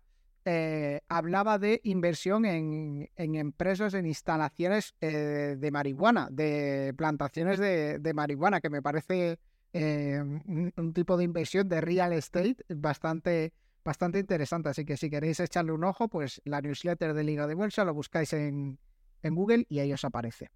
[0.46, 8.60] eh, hablaba de inversión en, empresas, en instalaciones eh, de marihuana, de plantaciones de, marihuana,
[8.60, 9.38] que me parece
[9.72, 14.68] eh, un, tipo de inversión de real estate bastante, bastante interesante.
[14.68, 17.94] Así que si queréis echarle un ojo, pues la newsletter de Liga de Bolsa lo
[17.94, 18.78] buscáis en,
[19.22, 20.50] en Google y ahí os aparece.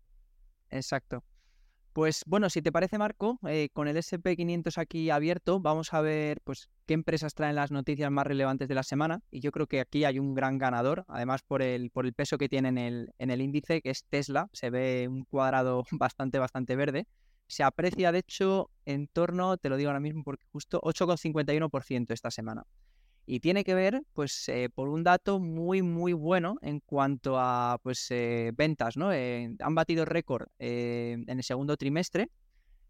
[0.71, 1.25] Exacto.
[1.99, 6.41] Pues bueno, si te parece, Marco, eh, con el SP500 aquí abierto, vamos a ver
[6.45, 9.21] pues qué empresas traen las noticias más relevantes de la semana.
[9.33, 12.39] Y yo creo que aquí hay un gran ganador, además por el, por el peso
[12.39, 14.49] que tiene en el, en el índice, que es Tesla.
[14.53, 17.09] Se ve un cuadrado bastante, bastante verde.
[17.49, 22.31] Se aprecia, de hecho, en torno, te lo digo ahora mismo, porque justo 8,51% esta
[22.31, 22.63] semana.
[23.31, 27.79] Y tiene que ver, pues, eh, por un dato muy, muy bueno en cuanto a,
[27.83, 29.13] pues, eh, ventas, ¿no?
[29.13, 32.31] Eh, han batido récord en el segundo trimestre,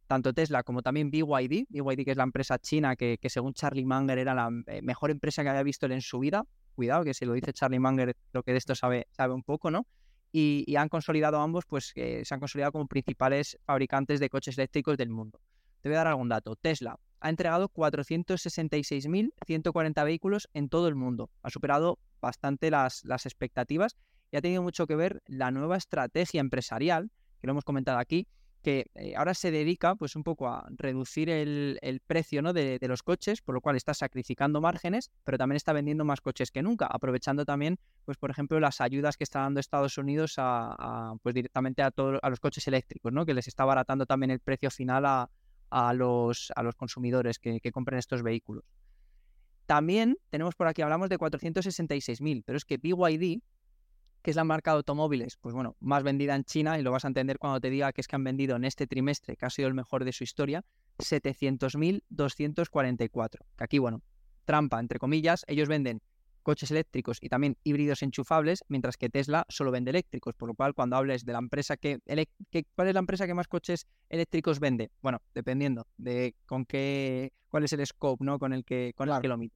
[0.07, 4.19] tanto Tesla como también BYD, BYD que es la empresa china que, según Charlie Munger
[4.19, 4.49] era la
[4.81, 6.45] mejor empresa que había visto él en su vida.
[6.77, 9.73] Cuidado, que si lo dice Charlie Munger, lo que de esto sabe, sabe un poco,
[9.73, 9.89] ¿no?
[10.31, 15.11] Y, han consolidado ambos, pues, se han consolidado como principales fabricantes de coches eléctricos del
[15.11, 15.41] mundo.
[15.81, 16.55] Te voy a dar algún dato.
[16.55, 21.31] Tesla, ha entregado 466.140 vehículos en todo el mundo.
[21.43, 23.97] Ha superado bastante las, expectativas
[24.31, 28.27] y ha tenido mucho que ver la nueva estrategia empresarial, que lo hemos comentado aquí,
[28.63, 32.53] que eh, ahora se dedica pues un poco a reducir el, precio ¿no?
[32.53, 36.51] de, los coches, por lo cual está sacrificando márgenes, pero también está vendiendo más coches
[36.51, 41.15] que nunca, aprovechando también, pues por ejemplo, las ayudas que está dando Estados Unidos a,
[41.23, 43.25] pues directamente a a los coches eléctricos, ¿no?
[43.25, 45.31] que les está abaratando también el precio final a,
[45.71, 48.65] a los, a los consumidores que, compren estos vehículos.
[49.67, 53.43] También tenemos por aquí, hablamos de 466.000, pero es que BYD,
[54.23, 57.05] que es la marca de automóviles, pues bueno, más vendida en China, y lo vas
[57.05, 59.51] a entender cuando te diga que es que han vendido en este trimestre, que ha
[59.51, 60.65] sido el mejor de su historia,
[60.99, 63.31] 700.244.
[63.57, 64.01] Que aquí, bueno,
[64.47, 66.01] trampa, entre comillas, ellos venden
[66.49, 70.73] coches eléctricos y también híbridos enchufables, mientras que Tesla solo vende eléctricos, por lo cual
[70.73, 72.01] cuando hables de la empresa que,
[72.75, 74.91] ¿cuál es la empresa que más coches eléctricos vende?
[75.03, 78.39] Bueno, dependiendo de con qué, cuál es el scope, ¿no?
[78.39, 79.53] Con el que, con el que lo mides.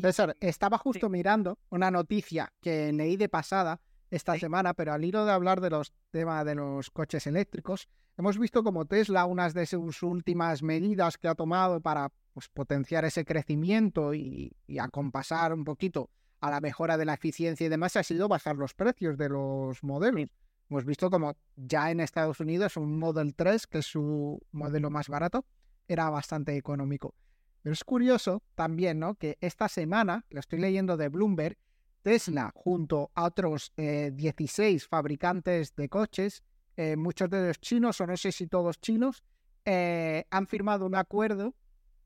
[0.00, 3.78] César, estaba justo mirando una noticia que leí de pasada
[4.10, 7.86] esta semana, pero al hilo de hablar de los temas de los coches eléctricos,
[8.16, 13.06] hemos visto como Tesla, unas de sus últimas medidas que ha tomado para pues, potenciar
[13.06, 16.10] ese crecimiento y, acompasar un poquito
[16.42, 19.82] a la mejora de la eficiencia y demás ha sido bajar los precios de los
[19.82, 20.28] modelos.
[20.68, 25.08] Hemos visto como ya en Estados Unidos un Model 3, que es su modelo más
[25.08, 25.46] barato,
[25.88, 27.14] era bastante económico.
[27.62, 29.14] Pero es curioso también, ¿no?
[29.14, 31.56] Que esta semana, lo estoy leyendo de Bloomberg,
[32.02, 36.42] Tesla, junto a otros 16 eh, fabricantes de coches,
[36.76, 39.24] eh, muchos de los chinos, o no sé si todos chinos,
[39.64, 41.54] eh, han firmado un acuerdo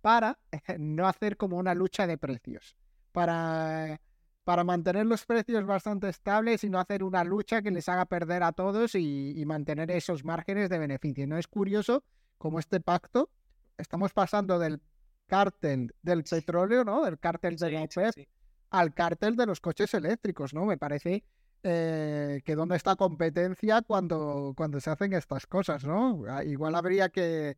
[0.00, 0.38] para
[0.78, 2.76] no hacer como una lucha de precios,
[3.12, 4.00] para,
[4.44, 8.42] para mantener los precios bastante estables y no hacer una lucha que les haga perder
[8.42, 11.26] a todos y, mantener esos márgenes de beneficio.
[11.26, 12.04] ¿No es curioso
[12.38, 13.30] como este pacto?
[13.78, 14.80] Estamos pasando del
[15.26, 17.04] cártel del petróleo, ¿no?
[17.04, 18.28] Del cártel de la OPEP
[18.70, 20.64] al cártel de los coches eléctricos, ¿no?
[20.64, 21.24] Me parece
[21.62, 26.24] eh, que dónde está competencia cuando, cuando se hacen estas cosas, ¿no?
[26.28, 27.56] Ah, igual habría que,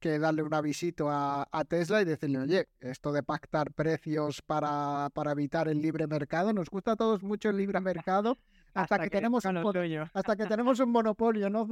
[0.00, 5.32] que darle una visita a, Tesla y decirle, oye, esto de pactar precios para, para,
[5.32, 8.38] evitar el libre mercado, nos gusta a todos mucho el libre mercado
[8.74, 9.58] hasta, que, tenemos un,
[10.14, 11.68] hasta que tenemos un monopolio, ¿no,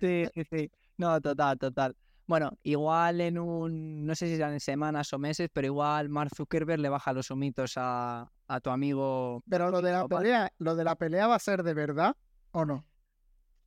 [0.00, 0.70] Sí, sí, sí.
[0.98, 1.96] No, total, total.
[2.26, 6.80] Bueno, igual en un, no sé si sean semanas o meses, pero igual Mark Zuckerberg
[6.80, 9.42] le baja los humitos a, a tu amigo.
[9.48, 12.16] Pero lo de la pelea, lo de la pelea va a ser de verdad
[12.52, 12.84] o no?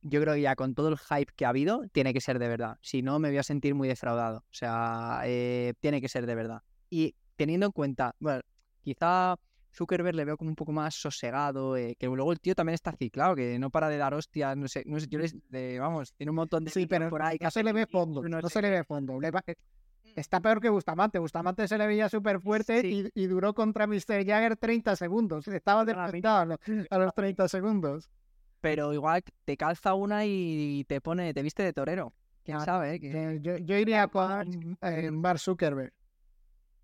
[0.08, 2.48] Yo creo que ya con todo el hype que ha habido, tiene que ser de
[2.48, 2.78] verdad.
[2.80, 4.38] Si no, me voy a sentir muy defraudado.
[4.38, 6.62] O sea, eh, tiene que ser de verdad.
[6.90, 8.40] Y teniendo en cuenta, bueno,
[8.82, 9.36] quizá
[9.74, 12.92] Zuckerberg le veo como un poco más sosegado, eh, que luego el tío también está
[12.92, 15.36] ciclado, que no para de dar hostias, no sé, no sé, yo les,
[15.78, 16.70] vamos, tiene un montón de...
[16.70, 19.18] Sí, pero por ahí, no se le ve fondo, no, se le ve fondo.
[20.14, 21.18] Está peor que Bustamante.
[21.18, 22.80] Bustamante se le veía súper fuerte
[23.12, 24.24] y, duró contra Mr.
[24.24, 25.46] Jagger 30 segundos.
[25.48, 26.56] Estaba despertado
[26.88, 28.08] a los 30 segundos
[28.66, 32.12] pero igual te calza una y te pone, te viste de torero.
[32.44, 32.96] ¿Quién sabe?
[33.00, 33.38] Eh?
[33.40, 35.92] Yo, yo, iría con eh, Mark Zuckerberg.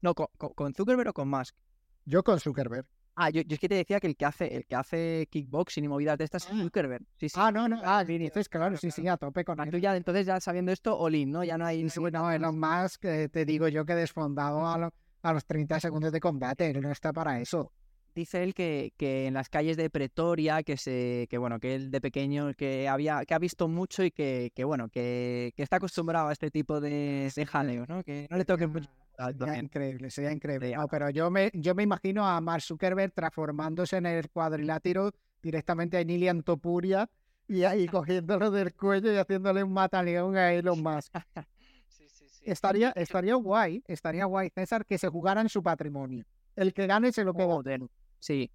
[0.01, 1.57] No, con, Zuckerberg o con Musk.
[2.05, 2.87] Yo con Zuckerberg.
[3.17, 5.85] Ah, yo, yo, es que te decía que el que hace, el que hace kickboxing
[5.85, 6.63] y movidas de estas es ah.
[6.63, 7.05] Zuckerberg.
[7.17, 7.35] Sí, sí.
[7.37, 7.81] Ah, no, no.
[7.85, 9.71] Ah, dices, claro, sí, sí, a tope con él.
[9.73, 11.43] Tú ya, entonces ya sabiendo esto, Olin, ¿no?
[11.43, 11.91] Ya no hay.
[11.91, 14.93] Sí, no, Elon Musk, te digo yo que desfondado a,
[15.23, 16.71] a los 30 segundos de combate.
[16.71, 17.73] Él no está para eso
[18.15, 21.91] dice él que, que, en las calles de Pretoria, que se, que bueno, que él
[21.91, 25.77] de pequeño que había, que ha visto mucho y que, que bueno, que, que, está
[25.77, 28.03] acostumbrado a este tipo de, de jaleo, ¿no?
[28.03, 28.89] Que no le toque mucho.
[29.17, 30.75] Sería increíble, sería increíble.
[30.91, 36.05] pero yo me, yo me imagino a Mark Zuckerberg transformándose en el cuadrilátero directamente a
[36.05, 37.09] Nilian Topuria
[37.47, 41.13] y ahí cogiéndolo del cuello y haciéndole un mataleón a Elon Musk.
[41.89, 42.43] sí, sí, sí.
[42.45, 46.25] Estaría, estaría guay, estaría guay, César, que se jugaran su patrimonio.
[46.57, 47.79] El que gane se lo queda.
[48.23, 48.53] Sí.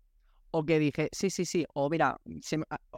[0.52, 1.66] O que dije, sí, sí, sí.
[1.74, 2.18] O mira,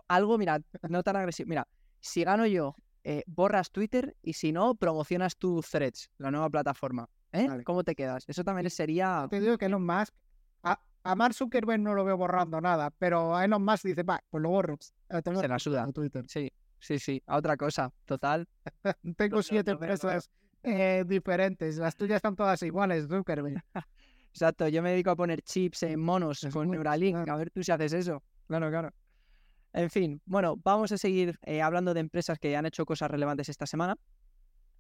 [0.08, 1.50] algo, mira, no tan agresivo.
[1.50, 1.68] Mira,
[2.00, 7.10] si gano yo, eh, borras Twitter y si no, promocionas tu Threads, la nueva plataforma.
[7.32, 7.48] ¿Eh?
[7.66, 8.24] ¿Cómo te quedas?
[8.28, 9.28] Eso también sería.
[9.30, 10.14] Te digo que Elon Musk.
[10.64, 14.24] A, a Mark Zuckerberg no lo veo borrando nada, pero a Elon Musk dice, va,
[14.30, 14.78] pues lo borro.
[15.10, 15.92] Eh, se la suda.
[15.92, 16.26] Twitter.
[16.28, 17.24] Sí, sí, sí.
[17.26, 18.48] A otra cosa, total.
[19.18, 20.30] Tengo siete empresas
[20.62, 21.78] eh, diferentes.
[21.78, 23.64] Las tuyas están todas iguales, Zuckerberg.
[24.32, 27.72] Exacto, yo me dedico a poner chips en monos con Neuralink, a ver tú si
[27.72, 28.24] haces eso.
[28.48, 28.94] Claro, claro.
[29.74, 33.50] En fin, bueno, vamos a seguir eh, hablando de empresas que han hecho cosas relevantes
[33.50, 33.96] esta semana.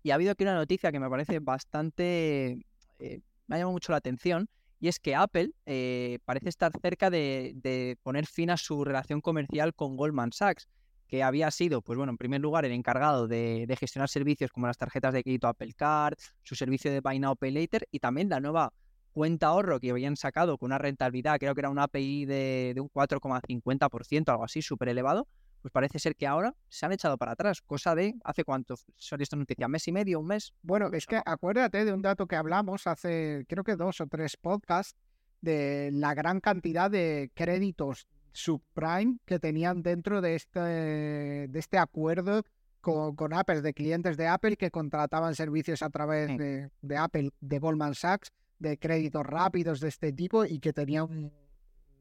[0.02, 2.66] Y ha habido aquí una noticia que me parece bastante...
[3.00, 4.50] Eh, me ha llamado mucho la atención.
[4.80, 9.76] Y es que Apple eh, parece estar cerca de, poner fin a su relación comercial
[9.76, 10.70] con Goldman Sachs,
[11.08, 14.68] que había sido, pues bueno, en primer lugar, el encargado de, de gestionar servicios como
[14.68, 18.30] las tarjetas de crédito Apple Card, su servicio de Buy Now Pay Later y también
[18.30, 18.72] la nueva
[19.14, 22.90] cuenta ahorro que habían sacado con una rentabilidad, creo que era una API de, un
[22.90, 25.28] 4,50%, algo así, súper elevado,
[25.62, 29.22] pues parece ser que ahora se han echado para atrás, cosa de hace cuánto son
[29.22, 30.54] estas noticias, mes y medio, un mes.
[30.62, 34.38] Bueno, es que acuérdate de un dato que hablamos hace, creo que dos o tres
[34.38, 34.96] podcasts,
[35.42, 42.44] de la gran cantidad de créditos subprime que tenían dentro de este, de este acuerdo
[42.82, 47.32] con, con, Apple, de clientes de Apple que contrataban servicios a través de, de Apple,
[47.40, 51.32] de Goldman Sachs de créditos rápidos de este tipo y que tenía un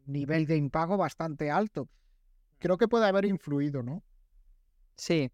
[0.07, 1.89] nivel de impago bastante alto.
[2.59, 4.03] Creo que puede haber influido, ¿no?
[4.97, 5.31] Sí,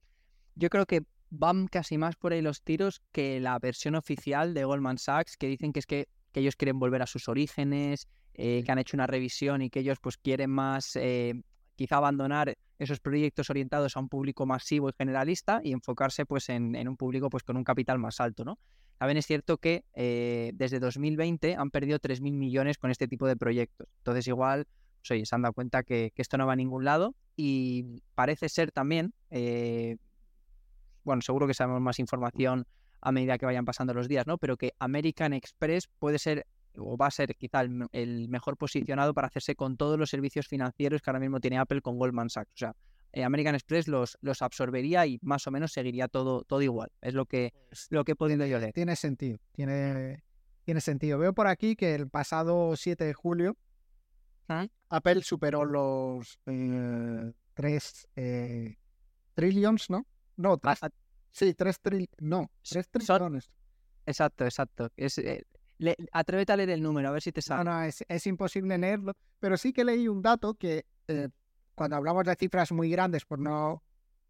[0.54, 4.64] yo creo que van casi más por ahí los tiros que la versión oficial de
[4.64, 8.62] Goldman Sachs, que dicen que es que, que ellos quieren volver a sus orígenes, eh,
[8.64, 11.34] que han hecho una revisión y que ellos pues quieren más eh,
[11.76, 16.74] quizá abandonar esos proyectos orientados a un público masivo y generalista y enfocarse pues en,
[16.74, 18.58] en un público pues con un capital más alto, ¿no?
[18.98, 23.36] También es cierto que eh, desde 2020 han perdido 3.000 millones con este tipo de
[23.36, 23.88] proyectos.
[23.98, 24.66] Entonces igual,
[25.00, 28.48] pues, oye, se han dado cuenta que, esto no va a ningún lado y parece
[28.48, 29.96] ser también, eh,
[31.02, 32.66] bueno, seguro que sabemos más información
[33.00, 34.38] a medida que vayan pasando los días, ¿no?
[34.38, 39.14] Pero que American Express puede ser o va a ser quizá el, el, mejor posicionado
[39.14, 42.50] para hacerse con todos los servicios financieros que ahora mismo tiene Apple con Goldman Sachs.
[42.52, 42.74] O sea,
[43.14, 46.90] eh, American Express los, los absorbería y más o menos seguiría todo, todo igual.
[47.00, 48.72] Es lo que, Pues, lo que he podido yo leer.
[48.72, 50.22] Tiene sentido, tiene,
[50.64, 51.18] tiene sentido.
[51.18, 53.56] Veo por aquí que el pasado 7 de julio
[54.48, 54.66] ¿Ah?
[54.90, 56.38] Apple superó los
[57.54, 58.76] 3 eh,
[59.34, 60.06] trillions, ¿no?
[60.36, 60.90] No, tres, Ah,
[61.30, 62.08] sí, 3 trillones.
[62.18, 63.50] No, 3 son- trillones.
[64.06, 64.90] Exacto, exacto.
[64.96, 65.44] Es, eh,
[65.78, 67.64] le- atrévete a leer el número, a ver si te No, sale.
[67.70, 71.28] no, es, es imposible leerlo, pero sí que leí un dato que eh,
[71.74, 73.82] cuando hablamos de cifras muy grandes, pues no,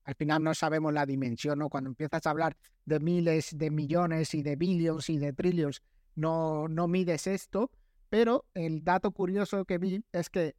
[0.05, 1.69] al final no sabemos la dimensión, ¿no?
[1.69, 5.83] Cuando empiezas a hablar de miles de millones y de billions y de trillions,
[6.15, 7.71] no, no mides esto,
[8.09, 10.55] pero el dato curioso que vi es que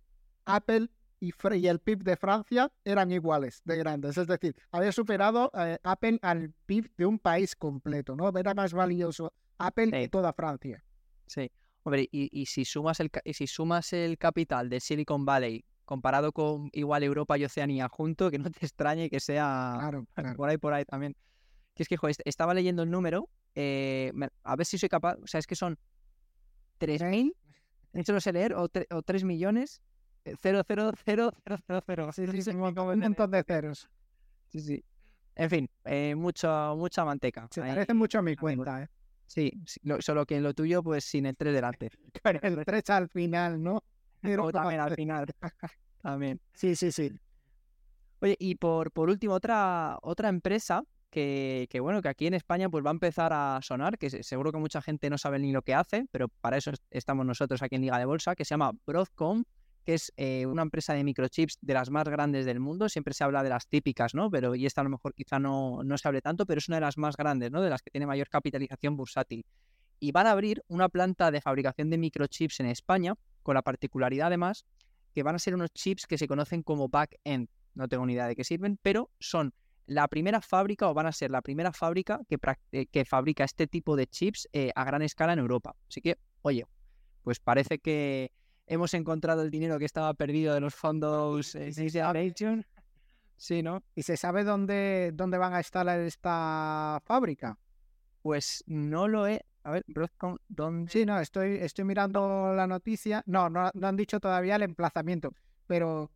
[0.45, 5.49] Apple y, y el PIB de Francia eran iguales de grandes, es decir, había superado
[5.57, 8.37] eh, Apple al PIB de un país completo, ¿no?
[8.37, 10.09] Era más valioso Apple que Sí.
[10.09, 10.83] toda Francia.
[11.27, 11.49] Sí.
[11.83, 16.31] Hombre, y, y si sumas el y si sumas el capital de Silicon Valley comparado
[16.31, 20.35] con igual Europa y Oceanía junto, que no te extrañe que sea Claro, claro.
[20.37, 21.15] por ahí, por ahí también.
[21.73, 24.11] Que es que, joder, est- estaba leyendo el número, eh,
[24.43, 25.77] a ver si soy capaz, o sea, es que son
[26.77, 27.33] 3.000,
[27.93, 29.81] eso lo sé leer, o, o 3 millones,
[30.25, 32.13] eh, 0,00000.
[32.13, 33.89] Sí, sí, No sé un ni montón, cómo un montón de ceros.
[34.49, 34.83] Sí, sí.
[35.35, 37.47] En fin, eh, mucho, mucha manteca.
[37.51, 37.71] Se ahí.
[37.73, 38.87] parece mucho a mi cuenta, ¿eh?
[39.27, 41.89] Sí, sí, lo- solo que en lo tuyo, pues sin el 3 delante.
[42.23, 43.83] Con el 3 al final, ¿no?
[44.25, 45.25] Pero O también al final.
[46.01, 46.39] también.
[46.53, 47.11] Sí, sí, sí.
[48.21, 52.69] Oye, y por, por último, otra, otra empresa que, que, bueno, que aquí en España
[52.69, 55.51] pues va a empezar a sonar, que se- seguro que mucha gente no sabe ni
[55.51, 58.45] lo que hace, pero para eso es- estamos nosotros aquí en Liga de Bolsa, que
[58.45, 59.43] se llama Broadcom,
[59.85, 62.89] que es eh, una empresa de microchips de las más grandes del mundo.
[62.89, 64.31] Siempre se habla de las típicas, ¿no?
[64.31, 66.77] Pero y esta a lo mejor quizá no, no se hable tanto, pero es una
[66.77, 67.61] de las más grandes, ¿no?
[67.61, 69.45] De las que tiene mayor capitalización bursátil.
[69.99, 73.13] Y van a abrir una planta de fabricación de microchips en España,
[73.45, 74.65] con la particularidad además
[75.13, 77.47] que van a ser unos chips que se conocen como back-end.
[77.75, 79.53] No tengo ni idea de qué sirven, pero son
[79.85, 82.37] la primera fábrica o van a ser la primera fábrica que,
[82.71, 85.75] eh, que fabrica este tipo de chips eh, a gran escala en Europa.
[85.87, 86.65] Así que, oye,
[87.23, 88.31] pues parece que
[88.65, 91.71] hemos encontrado el dinero que estaba perdido de los fondos eh.
[93.37, 93.83] Sí, ¿no?
[93.93, 97.59] ¿Y se sabe dónde, dónde van a instalar esta fábrica?
[98.23, 99.45] Pues no lo he.
[99.65, 100.91] A ver, Broadcom, ¿dónde?
[100.91, 103.23] Sí, no, estoy, estoy mirando la noticia.
[103.25, 105.33] No, no, no han dicho todavía el emplazamiento,
[105.65, 106.11] pero...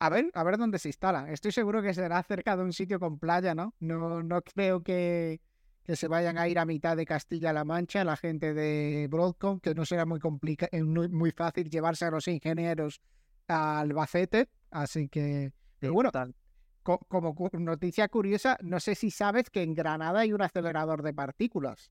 [0.00, 1.30] A ver, a ver dónde se instala.
[1.30, 3.74] Estoy seguro que será cerca de un sitio con playa, ¿no?
[3.78, 5.40] No, no creo que,
[5.84, 9.72] que se vayan a ir a mitad de Castilla-La Mancha la gente de Broadcom, que
[9.72, 13.00] no será muy, complica eh, muy, muy fácil llevarse a los ingenieros
[13.46, 14.48] a Albacete.
[14.72, 16.34] Así que, pero bueno, Total.
[16.84, 21.02] Co- como cu- noticia curiosa, no sé si sabes que en Granada hay un acelerador
[21.02, 21.90] de partículas.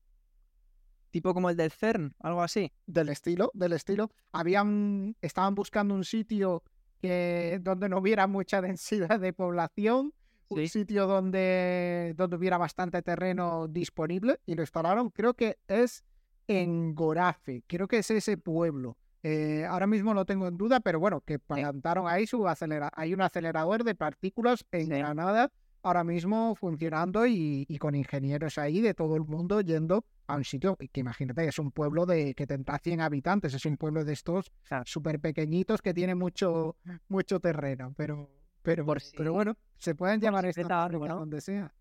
[1.10, 2.72] Tipo como el del CERN, algo así.
[2.86, 4.10] del estilo, del estilo.
[4.32, 6.62] Habían, estaban buscando un sitio
[7.00, 10.14] que, donde no hubiera mucha densidad de población,
[10.48, 15.10] un sitio donde, donde hubiera bastante terreno disponible y lo instalaron.
[15.10, 16.04] Creo que es
[16.48, 18.96] en Gorafe, creo que es ese pueblo.
[19.26, 23.14] Eh, ahora mismo lo tengo en duda, pero bueno, que plantaron ahí su acelera hay
[23.14, 24.90] un acelerador de partículas en Sí.
[24.90, 25.50] Granada
[25.82, 30.44] ahora mismo funcionando y, y con ingenieros ahí de todo el mundo yendo a un
[30.44, 34.12] sitio que imagínate, es un pueblo de que tendrá 100 habitantes, es un pueblo de
[34.12, 34.52] estos
[34.84, 36.76] súper pequeñitos que tiene mucho,
[37.08, 38.30] mucho terreno, pero,
[38.62, 41.72] pero, Por pero bueno, se pueden por llamar estas donde sea.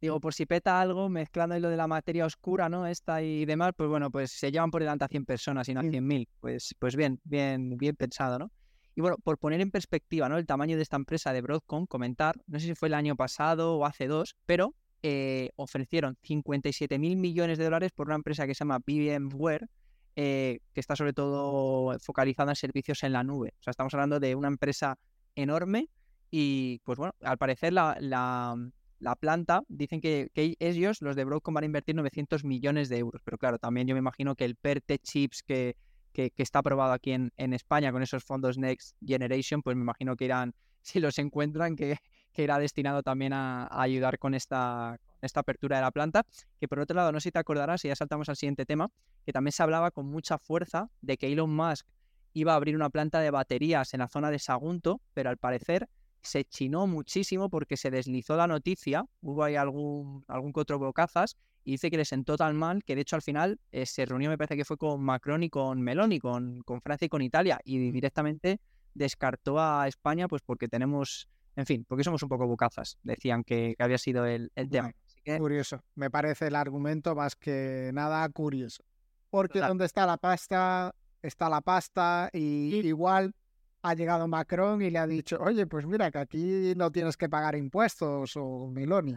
[0.00, 2.86] Digo, por si peta algo, mezclando lo de la materia oscura, ¿no?
[2.86, 5.80] Esta y demás, pues bueno, pues se llevan por delante a 100 personas y no
[5.80, 5.90] a Sí.
[5.90, 6.28] 100.000.
[6.40, 8.52] Pues, pues bien, bien, bien pensado, ¿no?
[8.94, 10.38] Y bueno, por poner en perspectiva, ¿no?
[10.38, 13.76] El tamaño de esta empresa de Broadcom, comentar, no sé si fue el año pasado
[13.76, 18.54] o hace dos, pero eh, ofrecieron 57 mil millones de dólares por una empresa que
[18.54, 19.68] se llama VMware,
[20.16, 23.54] eh, que está sobre todo focalizada en servicios en la nube.
[23.60, 24.96] O sea, estamos hablando de una empresa
[25.36, 25.88] enorme
[26.30, 28.56] y, pues bueno, al parecer la, la,
[29.00, 33.22] la planta, dicen que, ellos, los de Broadcom, van a invertir 900 millones de euros.
[33.24, 35.76] Pero claro, también yo me imagino que el PERTE Chips que,
[36.12, 40.54] está aprobado aquí en, España con esos fondos Next Generation, pues me imagino que irán,
[40.82, 41.98] si los encuentran, que,
[42.34, 46.24] irá destinado también a, ayudar con esta, esta apertura de la planta.
[46.60, 48.88] Que por otro lado, no sé si te acordarás, y ya saltamos al siguiente tema,
[49.24, 51.86] que también se hablaba con mucha fuerza de que Elon Musk
[52.32, 55.88] iba a abrir una planta de baterías en la zona de Sagunto, pero al parecer
[56.28, 61.36] se chinó muchísimo porque se deslizó la noticia, hubo ahí algún, algún que otro bocazas,
[61.64, 64.30] y dice que le sentó tan mal que de hecho al final eh, se reunió,
[64.30, 67.60] me parece que fue con Macron y con Meloni, con, con Francia y con Italia,
[67.64, 68.60] y directamente
[68.94, 73.74] descartó a España pues porque tenemos, en fin, porque somos un poco bocazas, decían que,
[73.78, 74.92] había sido el, tema.
[75.38, 78.82] Curioso, me parece el argumento más que nada curioso.
[79.30, 83.34] Porque donde está la pasta, está la pasta y igual
[83.82, 87.28] ha llegado Macron y le ha dicho, oye, pues mira que aquí no tienes que
[87.28, 89.16] pagar impuestos o Meloni.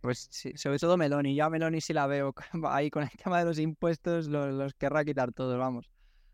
[0.00, 1.34] Pues sí, sobre todo Meloni.
[1.34, 2.34] Ya Meloni sí la veo
[2.68, 5.90] ahí con el tema de los impuestos, los, querrá quitar todos, vamos.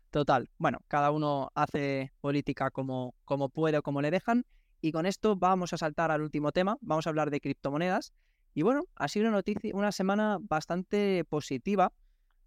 [0.09, 0.49] Total.
[0.57, 4.45] Bueno, cada uno hace política como, como puede o como le dejan.
[4.79, 6.77] Y con esto vamos a saltar al último tema.
[6.81, 8.13] Vamos a hablar de criptomonedas.
[8.53, 11.91] Y bueno, ha sido una noticia, una semana bastante positiva.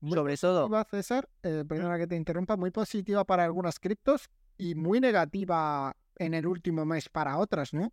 [0.01, 0.71] sobre todo.
[0.91, 4.31] César, eh, perdona que te interrumpa, muy positiva para algunas criptos
[4.61, 7.93] y muy negativa en el último mes para otras, ¿no?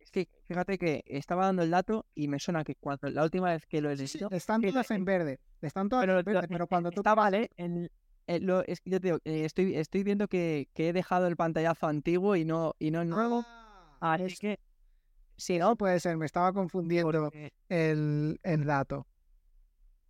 [0.00, 3.50] Es que fíjate que estaba dando el dato y me suena que cuando la última
[3.50, 4.28] vez que lo he visto.
[4.30, 5.38] están todas en verde.
[5.60, 7.00] Están todas pero, en verde, pero cuando tú.
[7.00, 7.50] Está vale.
[7.56, 7.88] En,
[8.40, 11.86] lo, es que yo te digo, eh, estoy, estoy viendo que, he dejado el pantallazo
[11.86, 13.44] antiguo y no, y no el nuevo.
[14.00, 14.58] Ah, es que.
[15.36, 17.30] Sí, no puede ser, me estaba confundiendo
[17.68, 19.06] el, el, dato.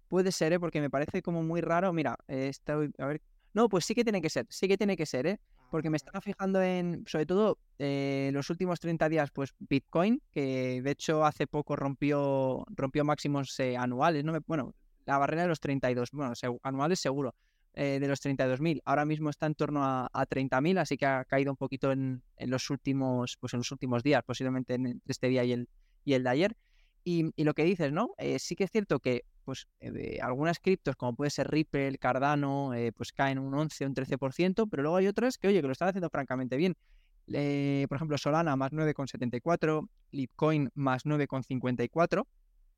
[0.08, 0.60] Puede ser, ¿eh?
[0.60, 1.92] porque me parece como muy raro.
[1.92, 3.20] Mira, eh, estoy, a ver,
[3.54, 5.40] no, pues sí que tiene que ser, sí que tiene que ser, ¿eh?
[5.70, 5.98] Porque me ah.
[5.98, 11.24] estaba fijando en, sobre todo, eh, los últimos 30 días, pues Bitcoin, que de hecho
[11.24, 14.38] hace poco rompió, rompió máximos eh, anuales, ¿no?
[14.46, 14.74] Bueno,
[15.06, 16.32] la barrera de los 32, bueno,
[16.62, 17.34] anuales seguro,
[17.74, 18.82] eh, de los 32.000.
[18.84, 22.22] Ahora mismo está en torno a, a 30.000, así que ha caído un poquito en,
[22.36, 25.68] en, los últimos, pues en los últimos días, posiblemente entre este día y el,
[26.04, 26.56] y el de ayer.
[27.04, 28.10] Y, y lo que dices, ¿no?
[28.38, 32.92] sí que es cierto que pues eh, algunas criptos, como puede ser Ripple, Cardano, eh,
[32.92, 35.72] pues caen un 11 o un 13%, pero luego hay otras que, oye, que lo
[35.72, 36.76] están haciendo francamente bien.
[37.24, 42.26] por ejemplo, Solana más 9,74, Litecoin más 9,54.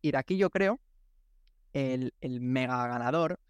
[0.01, 0.79] Y de aquí yo creo
[1.73, 3.41] el, el mega ganador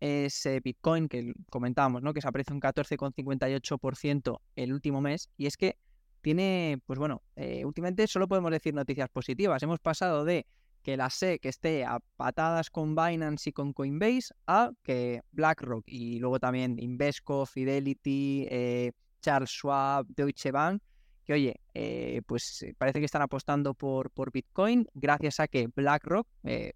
[0.00, 2.12] es eh, Bitcoin, que comentábamos, ¿no?
[2.12, 5.30] Que se aprecia un 14,58% el último mes.
[5.38, 5.78] Y es que
[6.20, 7.22] tiene, pues bueno,
[7.64, 9.62] últimamente solo podemos decir noticias positivas.
[9.62, 10.44] Hemos pasado de
[10.88, 16.18] que la SEC esté a patadas con Binance y con Coinbase a que BlackRock y
[16.18, 20.82] luego también Invesco, Fidelity, eh, Charles Schwab, Deutsche Bank,
[21.26, 25.66] que oye, eh, pues eh, parece que están apostando por, por Bitcoin gracias a que
[25.66, 26.26] BlackRock,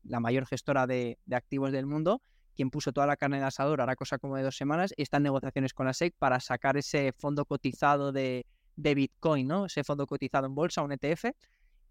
[0.02, 2.20] la mayor gestora de, activos del mundo,
[2.54, 5.22] quien puso toda la carne de asador hará cosa como de dos semanas, está en
[5.22, 8.44] negociaciones con la SEC para sacar ese fondo cotizado de,
[8.76, 9.64] de Bitcoin, ¿no?
[9.64, 11.30] Ese fondo cotizado en bolsa, un ETF,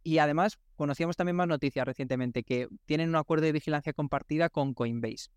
[0.03, 4.73] y además, conocíamos también más noticias recientemente que tienen un acuerdo de vigilancia compartida con
[4.73, 5.29] Coinbase.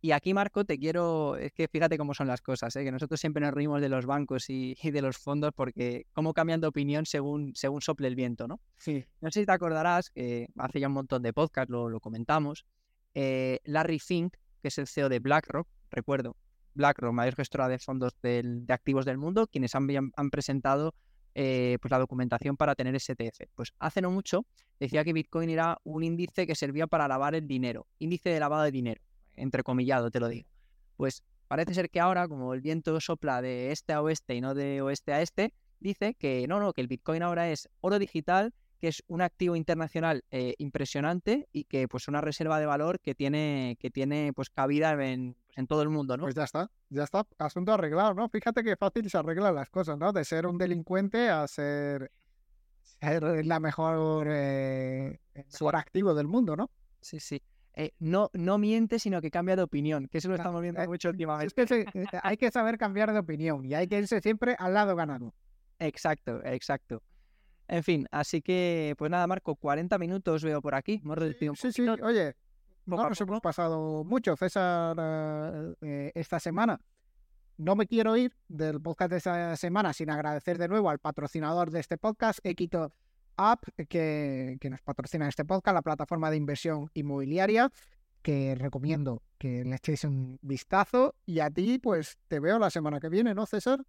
[0.00, 2.84] Y aquí, Marco, te quiero, es que fíjate cómo son las cosas, ¿eh?
[2.84, 6.60] que nosotros siempre nos reímos de los bancos y, de los fondos porque cómo cambian
[6.60, 8.60] de opinión según, según sople el viento, ¿no?
[8.76, 9.04] Sí.
[9.20, 12.66] No sé si te acordarás, que hace ya un montón de podcasts lo, lo comentamos,
[13.14, 16.36] eh, Larry Fink, que es el CEO de BlackRock, recuerdo,
[16.74, 20.94] BlackRock, mayor gestora de fondos de activos del mundo, quienes han, han presentado
[21.38, 23.42] eh, pues la documentación para tener ese ETF.
[23.54, 24.46] Pues hace no mucho
[24.80, 28.62] decía que Bitcoin era un índice que servía para lavar el dinero, índice de lavado
[28.62, 29.02] de dinero,
[29.34, 30.48] entrecomillado te lo digo.
[30.96, 34.54] Pues parece ser que ahora, como el viento sopla de este a oeste y no
[34.54, 38.54] de oeste a este, dice que no, no, que el Bitcoin ahora es oro digital
[38.80, 43.14] que es un activo internacional eh, impresionante y que pues una reserva de valor que
[43.14, 46.24] tiene, que tiene pues cabida en, en todo el mundo, ¿no?
[46.24, 48.28] Pues ya está, ya está, asunto arreglado, ¿no?
[48.28, 50.12] Fíjate que fácil se arreglan las cosas, ¿no?
[50.12, 52.12] De ser un delincuente a ser,
[52.82, 55.18] ser la mejor, eh,
[55.72, 56.70] activo del mundo, ¿no?
[57.00, 57.42] Sí, sí.
[57.72, 61.08] Eh, no, no miente, sino que cambia de opinión, que eso lo estamos viendo mucho
[61.10, 61.62] últimamente.
[61.62, 61.86] Es que
[62.22, 65.34] hay que saber cambiar de opinión y hay que irse siempre al lado ganado.
[65.78, 67.02] Exacto, exacto.
[67.68, 71.02] En fin, así que, pues nada, Marco, 40 minutos veo por aquí.
[71.54, 72.34] sí, sí, oye,
[72.86, 74.96] no nos hemos pasado mucho, César,
[75.80, 76.80] eh, esta semana.
[77.58, 81.70] No me quiero ir del podcast de esta semana sin agradecer de nuevo al patrocinador
[81.70, 82.92] de este podcast, Equito
[83.36, 87.70] App, que, que nos patrocina este podcast, la plataforma de inversión inmobiliaria,
[88.22, 91.14] que recomiendo que le echéis un vistazo.
[91.24, 93.84] Y a ti, pues te veo la semana que viene, ¿no, César?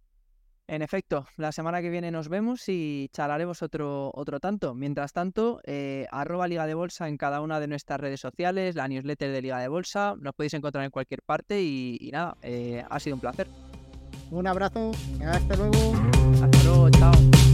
[0.68, 4.74] En efecto, la semana que viene nos vemos y charlaremos otro, otro tanto.
[4.74, 8.86] Mientras tanto, eh, arroba Liga de Bolsa en cada una de nuestras redes sociales, la
[8.86, 13.00] newsletter de Liga de Bolsa, nos podéis encontrar en cualquier parte y, nada, eh, ha
[13.00, 13.48] sido un placer.
[14.30, 14.90] Un abrazo,
[15.24, 15.94] hasta luego.
[16.42, 17.47] Hasta luego.